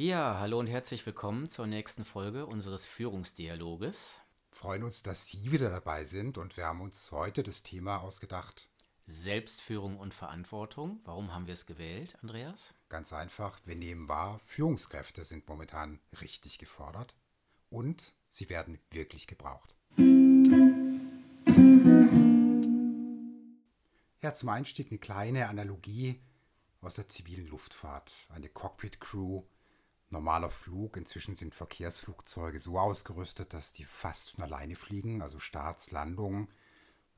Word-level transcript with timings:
Ja, 0.00 0.38
hallo 0.38 0.60
und 0.60 0.68
herzlich 0.68 1.04
willkommen 1.06 1.50
zur 1.50 1.66
nächsten 1.66 2.04
Folge 2.04 2.46
unseres 2.46 2.86
Führungsdialoges. 2.86 4.20
Freuen 4.52 4.84
uns, 4.84 5.02
dass 5.02 5.26
Sie 5.28 5.50
wieder 5.50 5.70
dabei 5.70 6.04
sind 6.04 6.38
und 6.38 6.56
wir 6.56 6.66
haben 6.66 6.82
uns 6.82 7.10
heute 7.10 7.42
das 7.42 7.64
Thema 7.64 7.96
ausgedacht. 7.96 8.68
Selbstführung 9.06 9.98
und 9.98 10.14
Verantwortung. 10.14 11.00
Warum 11.02 11.34
haben 11.34 11.48
wir 11.48 11.54
es 11.54 11.66
gewählt, 11.66 12.16
Andreas? 12.22 12.74
Ganz 12.88 13.12
einfach, 13.12 13.58
wir 13.64 13.74
nehmen 13.74 14.08
wahr, 14.08 14.40
Führungskräfte 14.44 15.24
sind 15.24 15.48
momentan 15.48 15.98
richtig 16.20 16.58
gefordert 16.58 17.16
und 17.68 18.14
sie 18.28 18.48
werden 18.48 18.78
wirklich 18.92 19.26
gebraucht. 19.26 19.74
Ja, 24.22 24.32
zum 24.32 24.48
Einstieg 24.48 24.92
eine 24.92 25.00
kleine 25.00 25.48
Analogie 25.48 26.20
aus 26.82 26.94
der 26.94 27.08
zivilen 27.08 27.48
Luftfahrt. 27.48 28.12
Eine 28.28 28.48
Cockpit-Crew, 28.48 29.42
normaler 30.10 30.50
Flug. 30.50 30.96
Inzwischen 30.96 31.36
sind 31.36 31.54
Verkehrsflugzeuge 31.54 32.60
so 32.60 32.78
ausgerüstet, 32.78 33.52
dass 33.52 33.72
die 33.72 33.84
fast 33.84 34.30
von 34.30 34.44
alleine 34.44 34.76
fliegen, 34.76 35.22
also 35.22 35.38
Starts, 35.38 35.90
Landungen. 35.90 36.48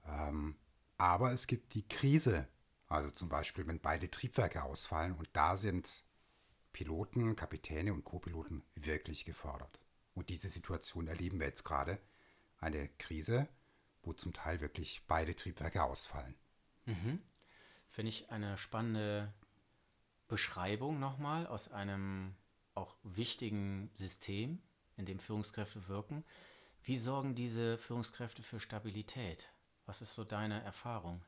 Ähm, 0.07 0.57
aber 0.97 1.33
es 1.33 1.47
gibt 1.47 1.75
die 1.75 1.87
Krise, 1.87 2.49
also 2.89 3.11
zum 3.11 3.29
Beispiel, 3.29 3.67
wenn 3.67 3.81
beide 3.81 4.11
Triebwerke 4.11 4.63
ausfallen 4.63 5.15
und 5.15 5.29
da 5.33 5.57
sind 5.57 6.05
Piloten, 6.73 7.37
Kapitäne 7.37 7.93
und 7.93 8.05
Co-Piloten 8.05 8.63
wirklich 8.75 9.25
gefordert. 9.25 9.81
Und 10.15 10.29
diese 10.29 10.49
Situation 10.49 11.07
erleben 11.07 11.39
wir 11.39 11.47
jetzt 11.47 11.65
gerade. 11.65 12.01
Eine 12.59 12.89
Krise, 12.99 13.49
wo 14.03 14.13
zum 14.13 14.33
Teil 14.33 14.61
wirklich 14.61 15.03
beide 15.07 15.35
Triebwerke 15.35 15.83
ausfallen. 15.83 16.35
Mhm. 16.85 17.23
Finde 17.89 18.11
ich 18.11 18.31
eine 18.31 18.57
spannende 18.57 19.33
Beschreibung 20.29 21.01
nochmal 21.01 21.47
aus 21.47 21.73
einem 21.73 22.35
auch 22.81 22.97
wichtigen 23.03 23.91
System, 23.95 24.61
in 24.97 25.07
dem 25.07 25.19
Führungskräfte 25.19 25.89
wirken. 25.89 26.25
Wie 26.83 26.97
sorgen 26.97 27.35
diese 27.35 27.79
Führungskräfte 27.79 28.43
für 28.43 28.59
Stabilität? 28.59 29.53
Was 29.87 30.03
ist 30.03 30.15
so 30.15 30.25
deine 30.25 30.63
Erfahrung? 30.63 31.23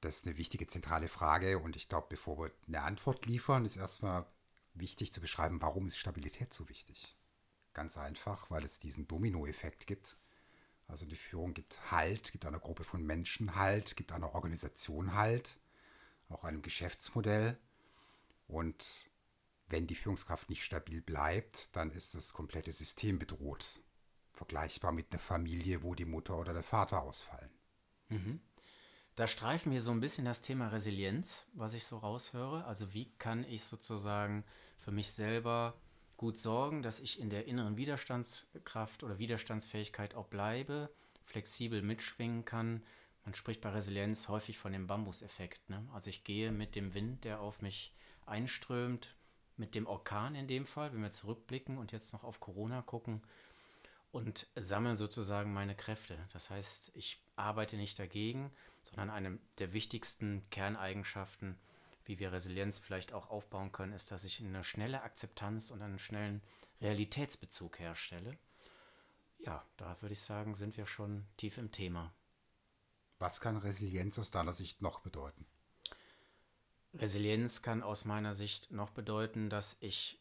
Das 0.00 0.18
ist 0.18 0.26
eine 0.26 0.38
wichtige 0.38 0.66
zentrale 0.66 1.08
Frage 1.08 1.58
und 1.58 1.74
ich 1.74 1.88
glaube, 1.88 2.06
bevor 2.08 2.38
wir 2.38 2.52
eine 2.66 2.82
Antwort 2.82 3.26
liefern, 3.26 3.64
ist 3.64 3.76
erstmal 3.76 4.26
wichtig 4.74 5.12
zu 5.12 5.20
beschreiben, 5.20 5.60
warum 5.60 5.88
ist 5.88 5.98
Stabilität 5.98 6.52
so 6.52 6.68
wichtig. 6.68 7.16
Ganz 7.74 7.98
einfach, 7.98 8.50
weil 8.50 8.64
es 8.64 8.78
diesen 8.78 9.08
Dominoeffekt 9.08 9.86
gibt. 9.86 10.18
Also 10.86 11.04
die 11.04 11.16
Führung 11.16 11.52
gibt 11.52 11.90
Halt, 11.90 12.32
gibt 12.32 12.46
einer 12.46 12.60
Gruppe 12.60 12.84
von 12.84 13.02
Menschen 13.02 13.56
Halt, 13.56 13.96
gibt 13.96 14.12
einer 14.12 14.34
Organisation 14.34 15.14
Halt, 15.14 15.58
auch 16.28 16.44
einem 16.44 16.62
Geschäftsmodell. 16.62 17.58
Und 18.46 19.04
wenn 19.68 19.86
die 19.86 19.94
Führungskraft 19.94 20.48
nicht 20.48 20.64
stabil 20.64 21.00
bleibt, 21.00 21.74
dann 21.76 21.90
ist 21.90 22.14
das 22.14 22.32
komplette 22.32 22.72
System 22.72 23.18
bedroht. 23.18 23.66
Vergleichbar 24.32 24.92
mit 24.92 25.10
einer 25.10 25.18
Familie, 25.18 25.82
wo 25.82 25.94
die 25.94 26.04
Mutter 26.04 26.38
oder 26.38 26.52
der 26.52 26.62
Vater 26.62 27.02
ausfallen. 27.02 27.50
Mhm. 28.08 28.40
Da 29.14 29.26
streifen 29.26 29.72
wir 29.72 29.82
so 29.82 29.90
ein 29.90 30.00
bisschen 30.00 30.24
das 30.24 30.42
Thema 30.42 30.68
Resilienz, 30.68 31.44
was 31.52 31.74
ich 31.74 31.84
so 31.84 31.98
raushöre. 31.98 32.64
Also 32.64 32.94
wie 32.94 33.10
kann 33.18 33.44
ich 33.44 33.64
sozusagen 33.64 34.44
für 34.76 34.92
mich 34.92 35.10
selber 35.10 35.74
gut 36.16 36.38
sorgen, 36.38 36.82
dass 36.82 37.00
ich 37.00 37.18
in 37.18 37.28
der 37.28 37.46
inneren 37.46 37.76
Widerstandskraft 37.76 39.02
oder 39.02 39.18
Widerstandsfähigkeit 39.18 40.14
auch 40.14 40.26
bleibe, 40.26 40.90
flexibel 41.24 41.82
mitschwingen 41.82 42.44
kann. 42.44 42.84
Man 43.24 43.34
spricht 43.34 43.60
bei 43.60 43.70
Resilienz 43.70 44.28
häufig 44.28 44.56
von 44.56 44.72
dem 44.72 44.86
Bambuseffekt. 44.86 45.68
Ne? 45.68 45.86
Also 45.92 46.10
ich 46.10 46.24
gehe 46.24 46.52
mit 46.52 46.76
dem 46.76 46.94
Wind, 46.94 47.24
der 47.24 47.40
auf 47.40 47.60
mich 47.60 47.94
einströmt, 48.24 49.16
mit 49.58 49.74
dem 49.74 49.86
Orkan 49.86 50.34
in 50.34 50.46
dem 50.46 50.66
Fall, 50.66 50.92
wenn 50.92 51.02
wir 51.02 51.12
zurückblicken 51.12 51.78
und 51.78 51.92
jetzt 51.92 52.12
noch 52.12 52.24
auf 52.24 52.40
Corona 52.40 52.82
gucken 52.82 53.22
und 54.12 54.46
sammeln 54.56 54.96
sozusagen 54.96 55.52
meine 55.52 55.74
Kräfte. 55.74 56.18
Das 56.32 56.50
heißt, 56.50 56.92
ich 56.94 57.22
arbeite 57.36 57.76
nicht 57.76 57.98
dagegen, 57.98 58.50
sondern 58.82 59.10
eine 59.10 59.38
der 59.58 59.72
wichtigsten 59.72 60.48
Kerneigenschaften 60.50 61.58
wie 62.08 62.18
wir 62.18 62.32
Resilienz 62.32 62.78
vielleicht 62.78 63.12
auch 63.12 63.28
aufbauen 63.28 63.70
können, 63.70 63.92
ist, 63.92 64.10
dass 64.10 64.24
ich 64.24 64.40
eine 64.40 64.64
schnelle 64.64 65.02
Akzeptanz 65.02 65.70
und 65.70 65.82
einen 65.82 65.98
schnellen 65.98 66.42
Realitätsbezug 66.80 67.78
herstelle. 67.78 68.38
Ja, 69.40 69.64
da 69.76 70.00
würde 70.00 70.14
ich 70.14 70.22
sagen, 70.22 70.54
sind 70.54 70.78
wir 70.78 70.86
schon 70.86 71.26
tief 71.36 71.58
im 71.58 71.70
Thema. 71.70 72.14
Was 73.18 73.40
kann 73.40 73.58
Resilienz 73.58 74.18
aus 74.18 74.30
deiner 74.30 74.54
Sicht 74.54 74.80
noch 74.80 75.00
bedeuten? 75.00 75.44
Resilienz 76.94 77.62
kann 77.62 77.82
aus 77.82 78.04
meiner 78.04 78.34
Sicht 78.34 78.70
noch 78.70 78.90
bedeuten, 78.90 79.50
dass 79.50 79.76
ich 79.80 80.20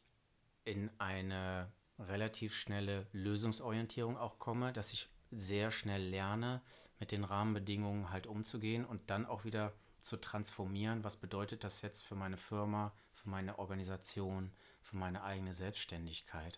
in 0.66 0.90
eine 0.98 1.72
relativ 1.98 2.54
schnelle 2.54 3.08
Lösungsorientierung 3.14 4.18
auch 4.18 4.40
komme, 4.40 4.74
dass 4.74 4.94
ich 4.94 5.10
sehr 5.32 5.72
schnell 5.72 6.04
lerne, 6.04 6.62
mit 7.00 7.12
den 7.12 7.24
Rahmenbedingungen 7.24 8.12
halt 8.12 8.28
umzugehen 8.28 8.86
und 8.86 9.10
dann 9.10 9.26
auch 9.26 9.46
wieder 9.46 9.74
zu 10.02 10.18
transformieren. 10.18 11.04
Was 11.04 11.18
bedeutet 11.18 11.64
das 11.64 11.82
jetzt 11.82 12.06
für 12.06 12.16
meine 12.16 12.38
Firma, 12.38 12.94
für 13.14 13.30
meine 13.30 13.60
Organisation, 13.60 14.52
für 14.82 14.98
meine 14.98 15.24
eigene 15.24 15.54
Selbstständigkeit? 15.54 16.58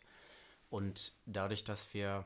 Und 0.69 1.13
dadurch, 1.25 1.63
dass 1.63 1.93
wir 1.93 2.25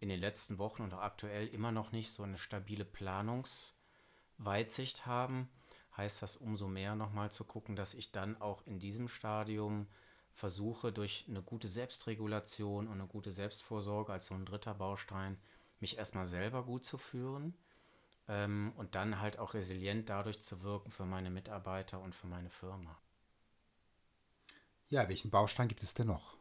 in 0.00 0.08
den 0.08 0.20
letzten 0.20 0.58
Wochen 0.58 0.82
und 0.82 0.94
auch 0.94 1.02
aktuell 1.02 1.48
immer 1.48 1.72
noch 1.72 1.92
nicht 1.92 2.12
so 2.12 2.22
eine 2.22 2.38
stabile 2.38 2.84
Planungsweitsicht 2.84 5.06
haben, 5.06 5.48
heißt 5.96 6.22
das 6.22 6.36
umso 6.36 6.68
mehr 6.68 6.94
nochmal 6.94 7.32
zu 7.32 7.44
gucken, 7.44 7.76
dass 7.76 7.94
ich 7.94 8.12
dann 8.12 8.40
auch 8.40 8.66
in 8.66 8.78
diesem 8.78 9.08
Stadium 9.08 9.86
versuche, 10.34 10.92
durch 10.92 11.26
eine 11.28 11.42
gute 11.42 11.68
Selbstregulation 11.68 12.86
und 12.86 12.94
eine 12.94 13.06
gute 13.06 13.32
Selbstvorsorge 13.32 14.12
als 14.12 14.26
so 14.26 14.34
ein 14.34 14.46
dritter 14.46 14.74
Baustein, 14.74 15.36
mich 15.80 15.98
erstmal 15.98 16.26
selber 16.26 16.64
gut 16.64 16.84
zu 16.84 16.98
führen 16.98 17.54
ähm, 18.28 18.72
und 18.76 18.94
dann 18.94 19.20
halt 19.20 19.38
auch 19.38 19.54
resilient 19.54 20.08
dadurch 20.08 20.40
zu 20.40 20.62
wirken 20.62 20.90
für 20.90 21.06
meine 21.06 21.30
Mitarbeiter 21.30 22.00
und 22.00 22.14
für 22.14 22.26
meine 22.26 22.50
Firma. 22.50 22.98
Ja, 24.88 25.08
welchen 25.08 25.30
Baustein 25.30 25.68
gibt 25.68 25.82
es 25.82 25.94
denn 25.94 26.08
noch? 26.08 26.36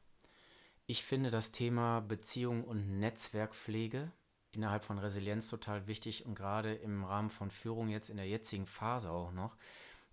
Ich 0.88 1.04
finde 1.04 1.30
das 1.30 1.52
Thema 1.52 2.00
Beziehung 2.00 2.64
und 2.64 3.00
Netzwerkpflege 3.00 4.12
innerhalb 4.52 4.84
von 4.84 4.98
Resilienz 4.98 5.50
total 5.50 5.88
wichtig 5.88 6.26
und 6.26 6.36
gerade 6.36 6.74
im 6.74 7.04
Rahmen 7.04 7.30
von 7.30 7.52
Führung 7.52 7.90
jetzt 7.90 8.10
in 8.10 8.18
der 8.18 8.28
jetzigen 8.28 8.66
Phase 8.66 9.12
auch 9.12 9.32
noch. 9.32 9.56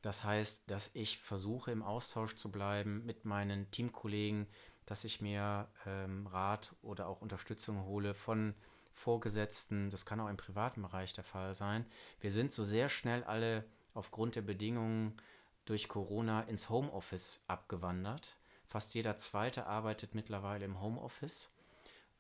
Das 0.03 0.25
heißt, 0.25 0.71
dass 0.71 0.91
ich 0.95 1.19
versuche 1.19 1.73
im 1.73 1.83
Austausch 1.83 2.37
zu 2.37 2.51
bleiben 2.51 3.05
mit 3.07 3.25
meinen 3.25 3.71
Teamkollegen, 3.71 4.47
dass 4.85 5.05
ich 5.05 5.21
mir 5.21 5.69
ähm, 5.85 6.27
Rat 6.27 6.75
oder 6.83 7.09
auch 7.09 7.21
Unterstützung 7.21 7.85
hole 7.85 8.15
von 8.15 8.55
Vorgesetzten, 8.93 9.91
das 9.91 10.07
kann 10.07 10.21
auch 10.21 10.29
im 10.29 10.39
privaten 10.39 10.81
Bereich 10.81 11.13
der 11.13 11.25
Fall 11.25 11.55
sein. 11.55 11.85
Wir 12.21 12.33
sind 12.33 12.53
so 12.53 12.65
sehr 12.65 12.89
schnell 12.89 13.25
alle 13.25 13.65
aufgrund 13.93 14.37
der 14.37 14.43
Bedingungen 14.43 15.21
durch 15.67 15.89
Corona 15.89 16.43
ins 16.43 16.71
Homeoffice 16.71 17.41
abgewandert. 17.47 18.37
Fast 18.69 18.95
jeder 18.95 19.19
zweite 19.19 19.67
arbeitet 19.67 20.15
mittlerweile 20.15 20.65
im 20.65 20.81
Homeoffice. 20.81 21.51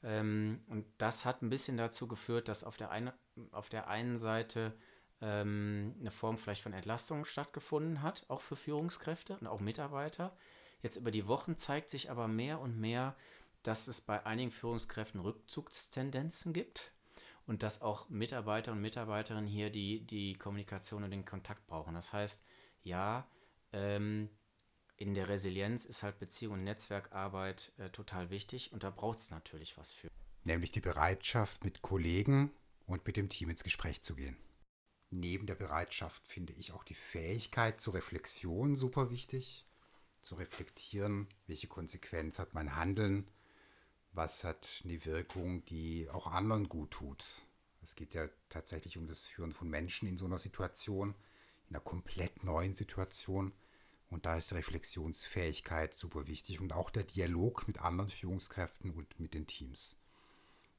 Ähm, 0.02 0.60
und 0.68 0.86
das 0.98 1.24
hat 1.24 1.42
ein 1.42 1.50
bisschen 1.50 1.76
dazu 1.76 2.08
geführt, 2.08 2.48
dass 2.48 2.64
auf 2.64 2.76
der, 2.76 2.90
eine, 2.90 3.14
auf 3.52 3.68
der 3.68 3.88
einen 3.88 4.18
Seite 4.18 4.74
ähm, 5.20 5.94
eine 6.00 6.10
Form 6.10 6.36
vielleicht 6.36 6.62
von 6.62 6.72
Entlastung 6.72 7.24
stattgefunden 7.24 8.02
hat, 8.02 8.26
auch 8.28 8.40
für 8.40 8.56
Führungskräfte 8.56 9.36
und 9.38 9.46
auch 9.46 9.60
Mitarbeiter. 9.60 10.36
Jetzt 10.82 10.96
über 10.96 11.10
die 11.10 11.26
Wochen 11.26 11.56
zeigt 11.58 11.90
sich 11.90 12.10
aber 12.10 12.28
mehr 12.28 12.60
und 12.60 12.78
mehr, 12.78 13.16
dass 13.62 13.88
es 13.88 14.00
bei 14.00 14.24
einigen 14.24 14.52
Führungskräften 14.52 15.20
Rückzugstendenzen 15.20 16.52
gibt 16.52 16.92
und 17.46 17.62
dass 17.62 17.82
auch 17.82 18.08
Mitarbeiter 18.08 18.72
und 18.72 18.80
Mitarbeiterinnen 18.80 19.48
hier 19.48 19.70
die, 19.70 20.06
die 20.06 20.34
Kommunikation 20.34 21.02
und 21.04 21.10
den 21.10 21.24
Kontakt 21.24 21.66
brauchen. 21.66 21.94
Das 21.94 22.12
heißt, 22.12 22.44
ja, 22.82 23.26
ähm, 23.72 24.28
in 24.96 25.14
der 25.14 25.28
Resilienz 25.28 25.84
ist 25.84 26.02
halt 26.02 26.18
Beziehung 26.18 26.54
und 26.54 26.64
Netzwerkarbeit 26.64 27.72
äh, 27.78 27.90
total 27.90 28.30
wichtig 28.30 28.72
und 28.72 28.82
da 28.82 28.90
braucht 28.90 29.18
es 29.18 29.30
natürlich 29.30 29.76
was 29.76 29.92
für. 29.92 30.08
Nämlich 30.44 30.72
die 30.72 30.80
Bereitschaft, 30.80 31.64
mit 31.64 31.82
Kollegen 31.82 32.50
und 32.86 33.06
mit 33.06 33.16
dem 33.16 33.28
Team 33.28 33.50
ins 33.50 33.64
Gespräch 33.64 34.02
zu 34.02 34.14
gehen. 34.14 34.36
Neben 35.10 35.46
der 35.46 35.54
Bereitschaft 35.54 36.26
finde 36.26 36.52
ich 36.54 36.72
auch 36.72 36.84
die 36.84 36.94
Fähigkeit 36.94 37.80
zur 37.80 37.94
Reflexion 37.94 38.74
super 38.74 39.10
wichtig. 39.10 39.66
Zu 40.22 40.34
reflektieren, 40.36 41.28
welche 41.46 41.68
Konsequenz 41.68 42.38
hat 42.38 42.54
mein 42.54 42.74
Handeln, 42.74 43.30
was 44.12 44.44
hat 44.44 44.82
eine 44.84 45.04
Wirkung, 45.04 45.64
die 45.66 46.08
auch 46.10 46.26
anderen 46.26 46.68
gut 46.68 46.90
tut. 46.90 47.24
Es 47.82 47.94
geht 47.94 48.14
ja 48.14 48.28
tatsächlich 48.48 48.98
um 48.98 49.06
das 49.06 49.24
Führen 49.24 49.52
von 49.52 49.68
Menschen 49.68 50.08
in 50.08 50.18
so 50.18 50.24
einer 50.24 50.38
Situation, 50.38 51.14
in 51.68 51.76
einer 51.76 51.84
komplett 51.84 52.42
neuen 52.42 52.72
Situation. 52.72 53.52
Und 54.08 54.24
da 54.24 54.36
ist 54.36 54.52
Reflexionsfähigkeit 54.52 55.94
super 55.94 56.26
wichtig 56.26 56.60
und 56.60 56.72
auch 56.72 56.90
der 56.90 57.02
Dialog 57.02 57.66
mit 57.66 57.80
anderen 57.80 58.08
Führungskräften 58.08 58.90
und 58.92 59.18
mit 59.18 59.34
den 59.34 59.46
Teams. 59.46 59.96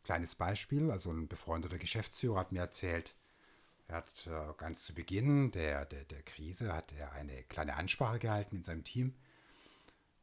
Kleines 0.03 0.35
Beispiel, 0.35 0.89
also 0.89 1.11
ein 1.11 1.27
befreundeter 1.27 1.77
Geschäftsführer 1.77 2.39
hat 2.39 2.51
mir 2.53 2.61
erzählt, 2.61 3.15
er 3.89 3.97
hat 3.97 4.27
äh, 4.27 4.53
ganz 4.57 4.85
zu 4.85 4.93
Beginn 4.93 5.51
der, 5.51 5.85
der, 5.85 6.03
der 6.05 6.21
Krise 6.23 6.73
hat 6.73 6.93
er 6.93 7.13
eine 7.13 7.43
kleine 7.43 7.75
Ansprache 7.75 8.19
gehalten 8.19 8.57
in 8.57 8.63
seinem 8.63 8.83
Team 8.83 9.15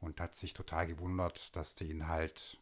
und 0.01 0.21
hat 0.21 0.35
sich 0.35 0.53
total 0.53 0.87
gewundert, 0.87 1.55
dass 1.57 1.75
der 1.75 1.89
Inhalt 1.89 2.59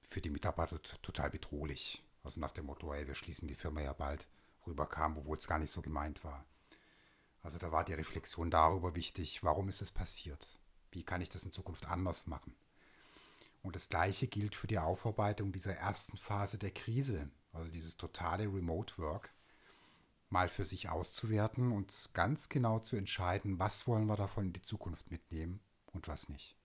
für 0.00 0.20
die 0.20 0.30
Mitarbeiter 0.30 0.80
total 1.02 1.30
bedrohlich, 1.30 2.02
also 2.22 2.40
nach 2.40 2.52
dem 2.52 2.66
Motto, 2.66 2.92
ey, 2.92 3.06
wir 3.06 3.14
schließen 3.14 3.48
die 3.48 3.54
Firma 3.54 3.80
ja 3.80 3.92
bald, 3.92 4.26
rüberkam, 4.66 5.18
obwohl 5.18 5.36
es 5.36 5.48
gar 5.48 5.58
nicht 5.58 5.72
so 5.72 5.82
gemeint 5.82 6.22
war. 6.22 6.44
Also 7.42 7.58
da 7.58 7.72
war 7.72 7.84
die 7.84 7.94
Reflexion 7.94 8.50
darüber 8.50 8.94
wichtig, 8.94 9.42
warum 9.42 9.68
ist 9.68 9.82
es 9.82 9.90
passiert? 9.90 10.58
Wie 10.90 11.02
kann 11.02 11.20
ich 11.20 11.28
das 11.28 11.44
in 11.44 11.52
Zukunft 11.52 11.86
anders 11.86 12.26
machen? 12.26 12.54
Und 13.62 13.76
das 13.76 13.88
Gleiche 13.88 14.26
gilt 14.26 14.54
für 14.54 14.66
die 14.66 14.78
Aufarbeitung 14.78 15.52
dieser 15.52 15.74
ersten 15.74 16.16
Phase 16.16 16.58
der 16.58 16.72
Krise, 16.72 17.30
also 17.52 17.70
dieses 17.70 17.96
totale 17.96 18.44
Remote 18.44 18.98
Work, 18.98 19.32
mal 20.30 20.48
für 20.48 20.64
sich 20.64 20.88
auszuwerten 20.88 21.72
und 21.72 22.10
ganz 22.12 22.48
genau 22.48 22.80
zu 22.80 22.96
entscheiden, 22.96 23.58
was 23.58 23.86
wollen 23.86 24.06
wir 24.06 24.16
davon 24.16 24.46
in 24.46 24.52
die 24.52 24.62
Zukunft 24.62 25.10
mitnehmen 25.10 25.60
und 25.92 26.08
was 26.08 26.28
nicht. 26.28 26.56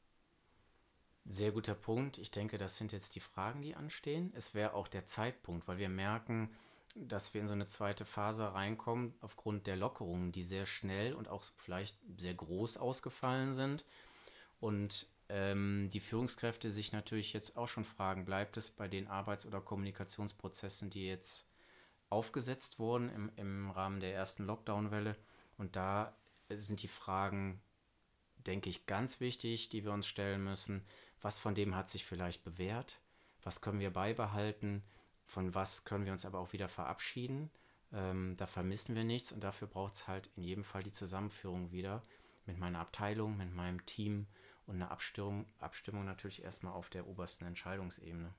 Sehr 1.26 1.52
guter 1.52 1.76
Punkt. 1.76 2.18
Ich 2.18 2.32
denke, 2.32 2.58
das 2.58 2.78
sind 2.78 2.94
jetzt 2.94 3.16
die 3.16 3.20
Fragen, 3.20 3.62
die 3.62 3.76
anstehen. 3.76 4.32
Es 4.34 4.54
wäre 4.54 4.74
auch 4.74 4.88
der 4.88 5.06
Zeitpunkt, 5.06 5.68
weil 5.68 5.78
wir 5.78 5.90
merken, 5.90 6.50
dass 6.96 7.34
wir 7.34 7.42
in 7.42 7.48
so 7.48 7.54
eine 7.54 7.68
zweite 7.68 8.06
Phase 8.06 8.54
reinkommen, 8.54 9.14
aufgrund 9.22 9.68
der 9.68 9.76
Lockerungen, 9.76 10.32
die 10.32 10.44
sehr 10.44 10.66
schnell 10.66 11.14
und 11.14 11.28
auch 11.28 11.44
vielleicht 11.56 11.98
sehr 12.18 12.34
groß 12.34 12.78
ausgefallen 12.78 13.54
sind. 13.54 13.86
Und 14.60 15.08
ähm, 15.30 15.90
die 15.92 16.00
Führungskräfte 16.00 16.72
sich 16.72 16.94
natürlich 16.94 17.34
jetzt 17.34 17.58
auch 17.58 17.68
schon 17.68 17.86
fragen, 17.86 18.26
bleibt 18.26 18.58
es 18.58 18.72
bei 18.72 18.88
den 18.88 19.08
Arbeits- 19.08 19.46
oder 19.46 19.62
Kommunikationsprozessen, 19.62 20.90
die 20.90 21.06
jetzt 21.06 21.48
aufgesetzt 22.10 22.80
wurden 22.80 23.10
im, 23.10 23.32
im 23.36 23.70
Rahmen 23.72 24.00
der 24.00 24.14
ersten 24.14 24.46
Lockdown-Welle? 24.46 25.16
Und 25.58 25.76
da 25.76 26.16
sind 26.50 26.82
die 26.82 26.88
Fragen, 26.88 27.62
denke 28.38 28.70
ich, 28.70 28.86
ganz 28.86 29.20
wichtig, 29.20 29.70
die 29.70 29.84
wir 29.84 29.92
uns 29.92 30.08
stellen 30.08 30.44
müssen. 30.44 30.86
Was 31.22 31.40
von 31.40 31.56
dem 31.56 31.76
hat 31.76 31.90
sich 31.90 32.06
vielleicht 32.06 32.44
bewährt? 32.44 33.00
Was 33.44 33.62
können 33.62 33.80
wir 33.80 33.92
beibehalten? 33.92 34.84
Von 35.28 35.54
was 35.54 35.84
können 35.86 36.06
wir 36.06 36.14
uns 36.14 36.26
aber 36.26 36.40
auch 36.40 36.54
wieder 36.54 36.70
verabschieden? 36.70 37.52
Ähm, 37.94 38.36
da 38.38 38.48
vermissen 38.48 38.96
wir 38.96 39.04
nichts 39.04 39.32
und 39.32 39.44
dafür 39.44 39.68
braucht 39.68 39.96
es 39.96 40.08
halt 40.08 40.30
in 40.36 40.44
jedem 40.44 40.64
Fall 40.64 40.84
die 40.84 40.92
Zusammenführung 40.92 41.72
wieder 41.72 42.02
mit 42.46 42.58
meiner 42.58 42.80
Abteilung, 42.80 43.38
mit 43.38 43.54
meinem 43.54 43.86
Team 43.86 44.28
und 44.66 44.76
eine 44.76 44.90
Abstimmung, 44.90 45.46
Abstimmung 45.60 46.06
natürlich 46.06 46.44
erstmal 46.44 46.74
auf 46.74 46.90
der 46.90 47.08
obersten 47.08 47.46
Entscheidungsebene. 47.46 48.34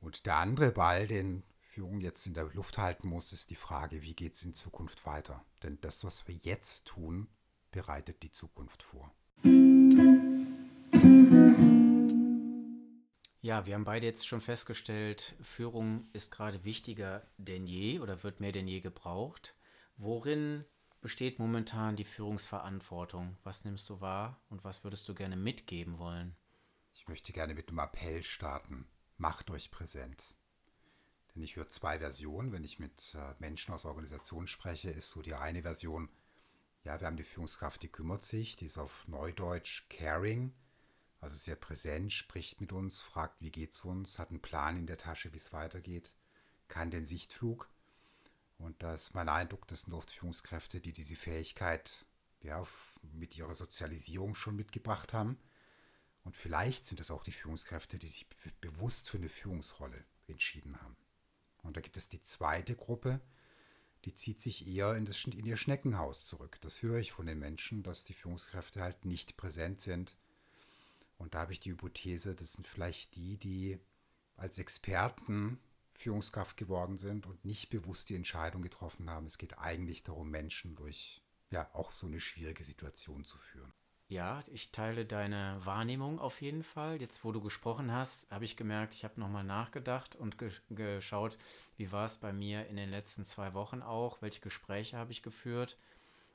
Und 0.00 0.26
der 0.26 0.36
andere 0.36 0.72
Ball, 0.72 1.06
den 1.06 1.42
Führung 1.60 2.00
jetzt 2.00 2.26
in 2.26 2.34
der 2.34 2.44
Luft 2.44 2.78
halten 2.78 3.08
muss, 3.08 3.32
ist 3.32 3.50
die 3.50 3.54
Frage, 3.54 4.02
wie 4.02 4.14
geht 4.14 4.34
es 4.34 4.42
in 4.42 4.54
Zukunft 4.54 5.06
weiter? 5.06 5.44
Denn 5.62 5.80
das, 5.80 6.04
was 6.04 6.26
wir 6.26 6.36
jetzt 6.42 6.86
tun, 6.86 7.28
bereitet 7.70 8.22
die 8.22 8.32
Zukunft 8.32 8.82
vor. 8.82 9.12
Ja, 13.42 13.64
wir 13.64 13.74
haben 13.74 13.84
beide 13.84 14.04
jetzt 14.04 14.26
schon 14.26 14.42
festgestellt, 14.42 15.34
Führung 15.40 16.08
ist 16.12 16.30
gerade 16.30 16.62
wichtiger 16.62 17.26
denn 17.38 17.66
je 17.66 18.00
oder 18.00 18.22
wird 18.22 18.38
mehr 18.38 18.52
denn 18.52 18.68
je 18.68 18.80
gebraucht. 18.80 19.54
Worin 19.96 20.64
besteht 21.00 21.38
momentan 21.38 21.96
die 21.96 22.04
Führungsverantwortung? 22.04 23.38
Was 23.42 23.64
nimmst 23.64 23.88
du 23.88 24.02
wahr 24.02 24.38
und 24.50 24.62
was 24.62 24.84
würdest 24.84 25.08
du 25.08 25.14
gerne 25.14 25.36
mitgeben 25.36 25.98
wollen? 25.98 26.36
Ich 26.92 27.08
möchte 27.08 27.32
gerne 27.32 27.54
mit 27.54 27.70
einem 27.70 27.78
Appell 27.78 28.22
starten. 28.22 28.86
Macht 29.16 29.50
euch 29.50 29.70
präsent. 29.70 30.34
Denn 31.34 31.42
ich 31.42 31.56
höre 31.56 31.70
zwei 31.70 31.98
Versionen. 31.98 32.52
Wenn 32.52 32.64
ich 32.64 32.78
mit 32.78 33.14
äh, 33.14 33.34
Menschen 33.38 33.72
aus 33.72 33.86
Organisationen 33.86 34.48
spreche, 34.48 34.90
ist 34.90 35.10
so 35.10 35.22
die 35.22 35.34
eine 35.34 35.62
Version, 35.62 36.10
ja, 36.84 37.00
wir 37.00 37.06
haben 37.06 37.16
die 37.16 37.24
Führungskraft, 37.24 37.82
die 37.82 37.88
kümmert 37.88 38.24
sich, 38.24 38.56
die 38.56 38.66
ist 38.66 38.76
auf 38.76 39.08
Neudeutsch 39.08 39.88
caring, 39.88 40.52
also 41.20 41.36
sehr 41.36 41.56
präsent, 41.56 42.12
spricht 42.12 42.60
mit 42.60 42.72
uns, 42.72 42.98
fragt, 42.98 43.40
wie 43.40 43.50
geht's 43.50 43.84
uns, 43.84 44.18
hat 44.18 44.30
einen 44.30 44.42
Plan 44.42 44.76
in 44.76 44.86
der 44.86 44.98
Tasche, 44.98 45.32
wie 45.32 45.36
es 45.36 45.52
weitergeht, 45.52 46.12
kann 46.68 46.90
den 46.90 47.04
Sichtflug. 47.04 47.68
Und 48.58 48.82
da 48.82 48.94
ist 48.94 49.14
mein 49.14 49.28
Eindruck, 49.28 49.66
das 49.68 49.82
sind 49.82 49.94
oft 49.94 50.10
Führungskräfte, 50.10 50.80
die 50.80 50.92
diese 50.92 51.16
Fähigkeit 51.16 52.04
ja, 52.42 52.62
mit 53.12 53.36
ihrer 53.36 53.54
Sozialisierung 53.54 54.34
schon 54.34 54.56
mitgebracht 54.56 55.12
haben. 55.12 55.38
Und 56.24 56.36
vielleicht 56.36 56.84
sind 56.84 57.00
es 57.00 57.10
auch 57.10 57.22
die 57.22 57.32
Führungskräfte, 57.32 57.98
die 57.98 58.08
sich 58.08 58.26
bewusst 58.60 59.08
für 59.08 59.16
eine 59.18 59.28
Führungsrolle 59.28 60.04
entschieden 60.26 60.80
haben. 60.80 60.96
Und 61.62 61.76
da 61.76 61.80
gibt 61.80 61.96
es 61.96 62.08
die 62.08 62.22
zweite 62.22 62.76
Gruppe, 62.76 63.20
die 64.04 64.14
zieht 64.14 64.40
sich 64.40 64.66
eher 64.66 64.94
in, 64.94 65.04
das, 65.04 65.22
in 65.24 65.44
ihr 65.44 65.56
Schneckenhaus 65.56 66.26
zurück. 66.26 66.58
Das 66.62 66.82
höre 66.82 66.98
ich 66.98 67.12
von 67.12 67.26
den 67.26 67.38
Menschen, 67.38 67.82
dass 67.82 68.04
die 68.04 68.14
Führungskräfte 68.14 68.80
halt 68.80 69.04
nicht 69.04 69.36
präsent 69.36 69.80
sind. 69.80 70.16
Und 71.20 71.34
da 71.34 71.40
habe 71.40 71.52
ich 71.52 71.60
die 71.60 71.72
Hypothese, 71.72 72.34
das 72.34 72.54
sind 72.54 72.66
vielleicht 72.66 73.14
die, 73.14 73.36
die 73.36 73.78
als 74.36 74.58
Experten 74.58 75.60
Führungskraft 75.92 76.56
geworden 76.56 76.96
sind 76.96 77.26
und 77.26 77.44
nicht 77.44 77.68
bewusst 77.68 78.08
die 78.08 78.14
Entscheidung 78.14 78.62
getroffen 78.62 79.10
haben. 79.10 79.26
Es 79.26 79.36
geht 79.36 79.58
eigentlich 79.58 80.02
darum, 80.02 80.30
Menschen 80.30 80.76
durch 80.76 81.20
ja 81.50 81.68
auch 81.74 81.92
so 81.92 82.06
eine 82.06 82.20
schwierige 82.20 82.64
Situation 82.64 83.24
zu 83.24 83.36
führen. 83.36 83.70
Ja, 84.08 84.42
ich 84.50 84.72
teile 84.72 85.04
deine 85.04 85.60
Wahrnehmung 85.62 86.18
auf 86.18 86.40
jeden 86.40 86.64
Fall. 86.64 87.00
Jetzt, 87.00 87.22
wo 87.22 87.32
du 87.32 87.42
gesprochen 87.42 87.92
hast, 87.92 88.30
habe 88.30 88.46
ich 88.46 88.56
gemerkt, 88.56 88.94
ich 88.94 89.04
habe 89.04 89.20
nochmal 89.20 89.44
nachgedacht 89.44 90.16
und 90.16 90.38
ge 90.38 90.50
geschaut, 90.70 91.36
wie 91.76 91.92
war 91.92 92.06
es 92.06 92.16
bei 92.16 92.32
mir 92.32 92.66
in 92.66 92.76
den 92.76 92.88
letzten 92.88 93.26
zwei 93.26 93.52
Wochen 93.52 93.82
auch, 93.82 94.22
welche 94.22 94.40
Gespräche 94.40 94.96
habe 94.96 95.12
ich 95.12 95.22
geführt 95.22 95.76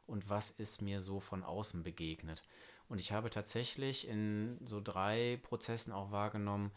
und 0.05 0.29
was 0.29 0.51
ist 0.51 0.83
mir 0.83 1.01
so 1.01 1.19
von 1.19 1.43
außen 1.43 1.81
begegnet. 1.81 2.43
Und 2.87 2.99
ich 2.99 3.11
habe 3.11 3.29
tatsächlich 3.29 4.07
in 4.07 4.59
so 4.65 4.79
drei 4.81 5.39
Prozessen 5.43 5.91
auch 5.91 6.11
wahrgenommen, 6.11 6.71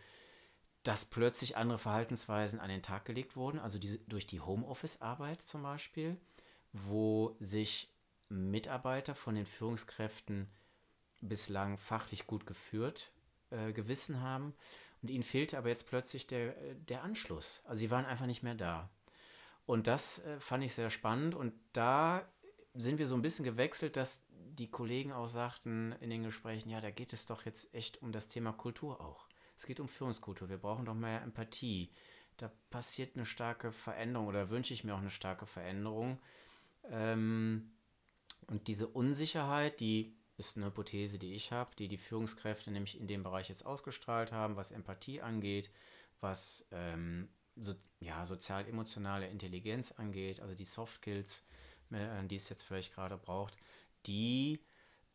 dass 0.83 1.05
plötzlich 1.05 1.57
andere 1.57 1.79
Verhaltensweisen 1.79 2.61
an 2.61 2.71
den 2.71 2.83
Tag 2.83 3.05
gelegt 3.05 3.37
wurden, 3.37 3.59
also 3.59 3.79
diese, 3.79 3.99
durch 3.99 4.27
die 4.27 4.41
Homeoffice-Arbeit 4.41 5.43
zum 5.43 5.63
Beispiel, 5.63 6.17
wo 6.73 7.37
sich 7.41 7.93
Mitarbeiter 8.29 9.15
von 9.15 9.35
den 9.35 9.47
Führungskräften 9.47 10.49
bislang 11.21 11.79
fachlich 11.79 12.27
gut 12.27 12.47
geführt 12.47 13.11
äh, 13.51 13.73
gewissen 13.73 14.21
haben 14.21 14.55
und 15.03 15.11
ihnen 15.11 15.25
fehlte 15.25 15.59
aber 15.59 15.69
jetzt 15.69 15.89
plötzlich 15.89 16.27
der, 16.27 16.55
der 16.89 17.03
Anschluss. 17.03 17.63
Also 17.65 17.81
sie 17.81 17.91
waren 17.91 18.05
einfach 18.05 18.27
nicht 18.27 18.43
mehr 18.43 18.55
da. 18.55 18.89
Und 19.67 19.87
das 19.87 20.25
äh, 20.25 20.41
fand 20.41 20.65
ich 20.65 20.75
sehr 20.75 20.91
spannend 20.91 21.35
und 21.35 21.53
da 21.73 22.27
sind 22.79 22.99
wir 22.99 23.07
so 23.07 23.15
ein 23.15 23.23
bisschen 23.23 23.45
gewechselt, 23.45 23.97
dass 23.97 24.25
die 24.31 24.71
Kollegen 24.71 25.13
auch 25.13 25.29
sagten 25.29 25.93
in 26.01 26.11
den 26.11 26.23
Gesprächen, 26.23 26.71
ja, 26.71 26.81
da 26.81 26.91
geht 26.91 27.13
es 27.13 27.27
doch 27.27 27.45
jetzt 27.45 27.75
echt 27.75 28.03
um 28.03 28.13
das 28.13 28.29
Thema 28.29 28.53
Kultur 28.53 29.01
auch. 29.01 29.29
Es 29.57 29.67
geht 29.67 29.81
um 29.81 29.89
Führungskultur. 29.89 30.49
Wir 30.49 30.59
brauchen 30.59 30.85
doch 30.85 30.95
mehr 30.95 31.23
Empathie. 31.23 31.91
Da 32.37 32.51
passiert 32.71 33.17
eine 33.17 33.27
starke 33.27 33.73
Veränderung 33.73 34.29
oder 34.29 34.51
wünsche 34.51 34.73
ich 34.73 34.85
mir 34.85 34.95
auch 34.95 35.01
eine 35.01 35.11
starke 35.11 35.47
Veränderung. 35.47 36.19
Ähm, 36.91 37.73
und 38.47 38.69
diese 38.69 38.87
Unsicherheit, 38.87 39.81
die 39.81 40.15
ist 40.37 40.57
eine 40.57 40.67
Hypothese, 40.67 41.19
die 41.19 41.35
ich 41.35 41.51
habe, 41.51 41.75
die 41.77 41.89
die 41.89 41.99
Führungskräfte 41.99 42.71
nämlich 42.71 42.99
in 42.99 43.09
dem 43.09 43.25
Bereich 43.25 43.49
jetzt 43.49 43.67
ausgestrahlt 43.67 44.31
haben, 44.31 44.55
was 44.55 44.71
Empathie 44.71 45.21
angeht, 45.21 45.71
was 46.21 46.69
ähm, 46.71 47.29
so, 47.57 47.75
ja, 47.99 48.25
sozial-emotionale 48.25 49.27
Intelligenz 49.27 49.93
angeht, 49.93 50.41
also 50.41 50.55
die 50.55 50.65
Soft 50.65 50.99
Skills, 50.99 51.45
die 51.91 52.37
es 52.37 52.49
jetzt 52.49 52.63
vielleicht 52.63 52.95
gerade 52.95 53.17
braucht, 53.17 53.57
die 54.07 54.61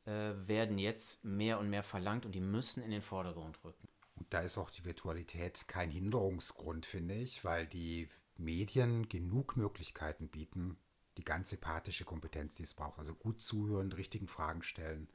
äh, 0.06 0.34
werden 0.48 0.78
jetzt 0.78 1.24
mehr 1.24 1.60
und 1.60 1.70
mehr 1.70 1.84
verlangt 1.84 2.26
und 2.26 2.34
die 2.34 2.42
müssen 2.42 2.84
in 2.84 2.92
den 2.92 3.02
Vordergrund 3.02 3.64
rücken. 3.64 3.88
Und 4.16 4.34
da 4.34 4.42
ist 4.42 4.58
auch 4.58 4.70
die 4.70 4.86
Virtualität 4.86 5.68
kein 5.68 5.90
Hinderungsgrund, 5.90 6.86
finde 6.86 7.16
ich, 7.16 7.44
weil 7.44 7.66
die 7.68 8.08
Medien 8.38 9.10
genug 9.10 9.58
Möglichkeiten 9.58 10.28
bieten, 10.28 10.78
die 11.18 11.24
ganze 11.24 11.56
empathische 11.56 12.06
Kompetenz, 12.06 12.56
die 12.56 12.64
es 12.64 12.74
braucht. 12.74 13.00
Also 13.00 13.16
gut 13.16 13.42
zuhören, 13.42 13.92
richtigen 13.92 14.28
Fragen 14.28 14.64
stellen, 14.64 15.08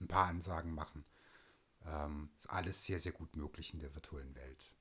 ein 0.00 0.08
paar 0.08 0.26
Ansagen 0.26 0.74
machen. 0.74 1.04
Ähm, 1.86 2.30
ist 2.34 2.50
alles 2.50 2.84
sehr, 2.84 2.98
sehr 2.98 3.12
gut 3.12 3.36
möglich 3.36 3.72
in 3.74 3.80
der 3.80 3.94
virtuellen 3.94 4.34
Welt. 4.34 4.72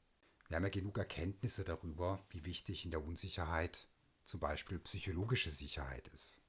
Wir 0.47 0.57
haben 0.57 0.63
ja 0.63 0.69
genug 0.69 0.97
Erkenntnisse 0.97 1.63
darüber, 1.63 2.23
wie 2.29 2.45
wichtig 2.45 2.85
in 2.85 2.91
der 2.91 3.03
Unsicherheit 3.03 3.87
zum 4.25 4.39
Beispiel 4.39 4.79
psychologische 4.79 5.51
Sicherheit 5.51 6.07
ist. 6.09 6.41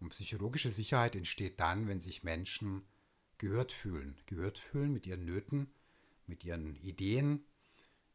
Und 0.00 0.10
psychologische 0.10 0.70
Sicherheit 0.70 1.14
entsteht 1.14 1.60
dann, 1.60 1.86
wenn 1.88 2.00
sich 2.00 2.24
Menschen 2.24 2.84
gehört 3.38 3.72
fühlen. 3.72 4.20
Gehört 4.26 4.58
fühlen 4.58 4.92
mit 4.92 5.06
ihren 5.06 5.24
Nöten, 5.24 5.72
mit 6.26 6.44
ihren 6.44 6.76
Ideen, 6.76 7.44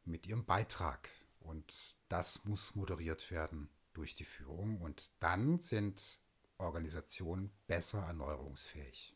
mit 0.04 0.28
ihrem 0.28 0.46
Beitrag. 0.46 1.10
Und 1.40 1.96
das 2.10 2.46
muss 2.46 2.76
moderiert 2.76 3.32
werden 3.32 3.70
durch 3.94 4.16
die 4.16 4.26
Führung. 4.26 4.82
Und 4.82 5.12
dann 5.22 5.60
sind 5.60 6.20
Organisationen 6.58 7.52
besser 7.68 8.00
erneuerungsfähig. 8.00 9.16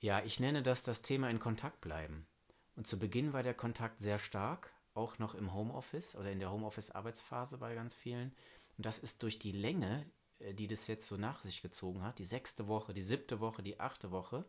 Ja, 0.00 0.22
ich 0.24 0.40
nenne 0.40 0.62
das 0.62 0.82
das 0.82 1.02
Thema 1.02 1.30
in 1.30 1.38
Kontakt 1.38 1.80
bleiben. 1.80 2.26
Und 2.74 2.86
zu 2.86 2.98
Beginn 2.98 3.32
war 3.32 3.42
der 3.42 3.54
Kontakt 3.54 4.00
sehr 4.00 4.18
stark, 4.18 4.72
auch 4.94 5.18
noch 5.18 5.34
im 5.34 5.52
Homeoffice 5.52 6.16
oder 6.16 6.30
in 6.30 6.40
der 6.40 6.50
Homeoffice-Arbeitsphase 6.50 7.58
bei 7.58 7.74
ganz 7.74 7.94
vielen. 7.94 8.34
Und 8.82 8.86
das 8.86 8.98
ist 8.98 9.22
durch 9.22 9.38
die 9.38 9.52
Länge, 9.52 10.04
äh, 10.40 10.54
die 10.54 10.66
das 10.66 10.88
jetzt 10.88 11.06
so 11.06 11.16
nach 11.16 11.44
sich 11.44 11.62
gezogen 11.62 12.02
hat, 12.02 12.18
die 12.18 12.24
sechste 12.24 12.66
Woche, 12.66 12.92
die 12.92 13.00
siebte 13.00 13.38
Woche, 13.38 13.62
die 13.62 13.78
achte 13.78 14.10
Woche, 14.10 14.44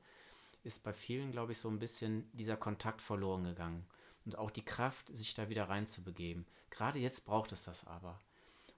ist 0.64 0.84
bei 0.84 0.92
vielen, 0.92 1.32
glaube 1.32 1.52
ich, 1.52 1.60
so 1.60 1.70
ein 1.70 1.78
bisschen 1.78 2.28
dieser 2.34 2.58
Kontakt 2.58 3.00
verloren 3.00 3.44
gegangen. 3.44 3.86
Und 4.26 4.40
auch 4.40 4.50
die 4.50 4.66
Kraft, 4.66 5.16
sich 5.16 5.36
da 5.36 5.50
wieder 5.50 5.70
reinzubegeben. 5.70 6.48
Gerade 6.72 6.98
jetzt 6.98 7.28
braucht 7.28 7.52
es 7.52 7.66
das 7.66 7.86
aber. 7.86 8.20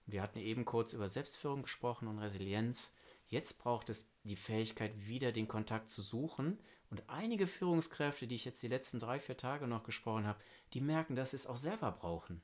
Wir 0.06 0.22
hatten 0.22 0.40
eben 0.40 0.66
kurz 0.66 0.92
über 0.92 1.08
Selbstführung 1.08 1.62
gesprochen 1.62 2.10
und 2.10 2.20
Resilienz. 2.20 2.94
Jetzt 3.30 3.58
braucht 3.60 3.90
es 3.90 4.10
die 4.26 4.36
Fähigkeit, 4.36 5.08
wieder 5.08 5.32
den 5.32 5.48
Kontakt 5.48 5.90
zu 5.90 6.02
suchen. 6.02 6.60
Und 6.90 7.10
einige 7.10 7.48
Führungskräfte, 7.48 8.28
die 8.28 8.36
ich 8.36 8.44
jetzt 8.44 8.62
die 8.62 8.68
letzten 8.68 9.00
drei, 9.00 9.22
vier 9.22 9.38
Tage 9.38 9.68
noch 9.68 9.86
gesprochen 9.86 10.28
habe, 10.28 10.44
die 10.74 10.82
merken, 10.82 11.16
dass 11.16 11.32
sie 11.32 11.38
es 11.38 11.48
auch 11.48 11.56
selber 11.56 11.94
brauchen. 11.94 12.42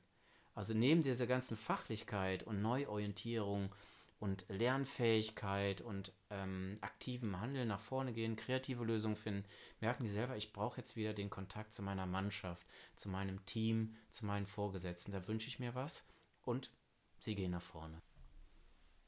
Also 0.54 0.74
neben 0.74 1.02
dieser 1.02 1.26
ganzen 1.26 1.56
Fachlichkeit 1.56 2.42
und 2.42 2.60
Neuorientierung 2.60 3.74
und 4.22 4.46
Lernfähigkeit 4.48 5.80
und 5.80 6.12
ähm, 6.30 6.78
aktivem 6.80 7.40
Handeln 7.40 7.68
nach 7.68 7.80
vorne 7.80 8.12
gehen, 8.12 8.36
kreative 8.36 8.84
Lösungen 8.84 9.16
finden, 9.16 9.48
merken 9.80 10.04
die 10.04 10.10
selber, 10.10 10.36
ich 10.36 10.52
brauche 10.52 10.80
jetzt 10.80 10.94
wieder 10.94 11.12
den 11.12 11.30
Kontakt 11.30 11.74
zu 11.74 11.82
meiner 11.82 12.06
Mannschaft, 12.06 12.66
zu 12.94 13.08
meinem 13.08 13.44
Team, 13.46 13.96
zu 14.10 14.24
meinen 14.24 14.46
Vorgesetzten. 14.46 15.10
Da 15.10 15.26
wünsche 15.26 15.48
ich 15.48 15.58
mir 15.58 15.74
was 15.74 16.06
und 16.42 16.70
sie 17.18 17.34
gehen 17.34 17.50
nach 17.50 17.62
vorne. 17.62 18.00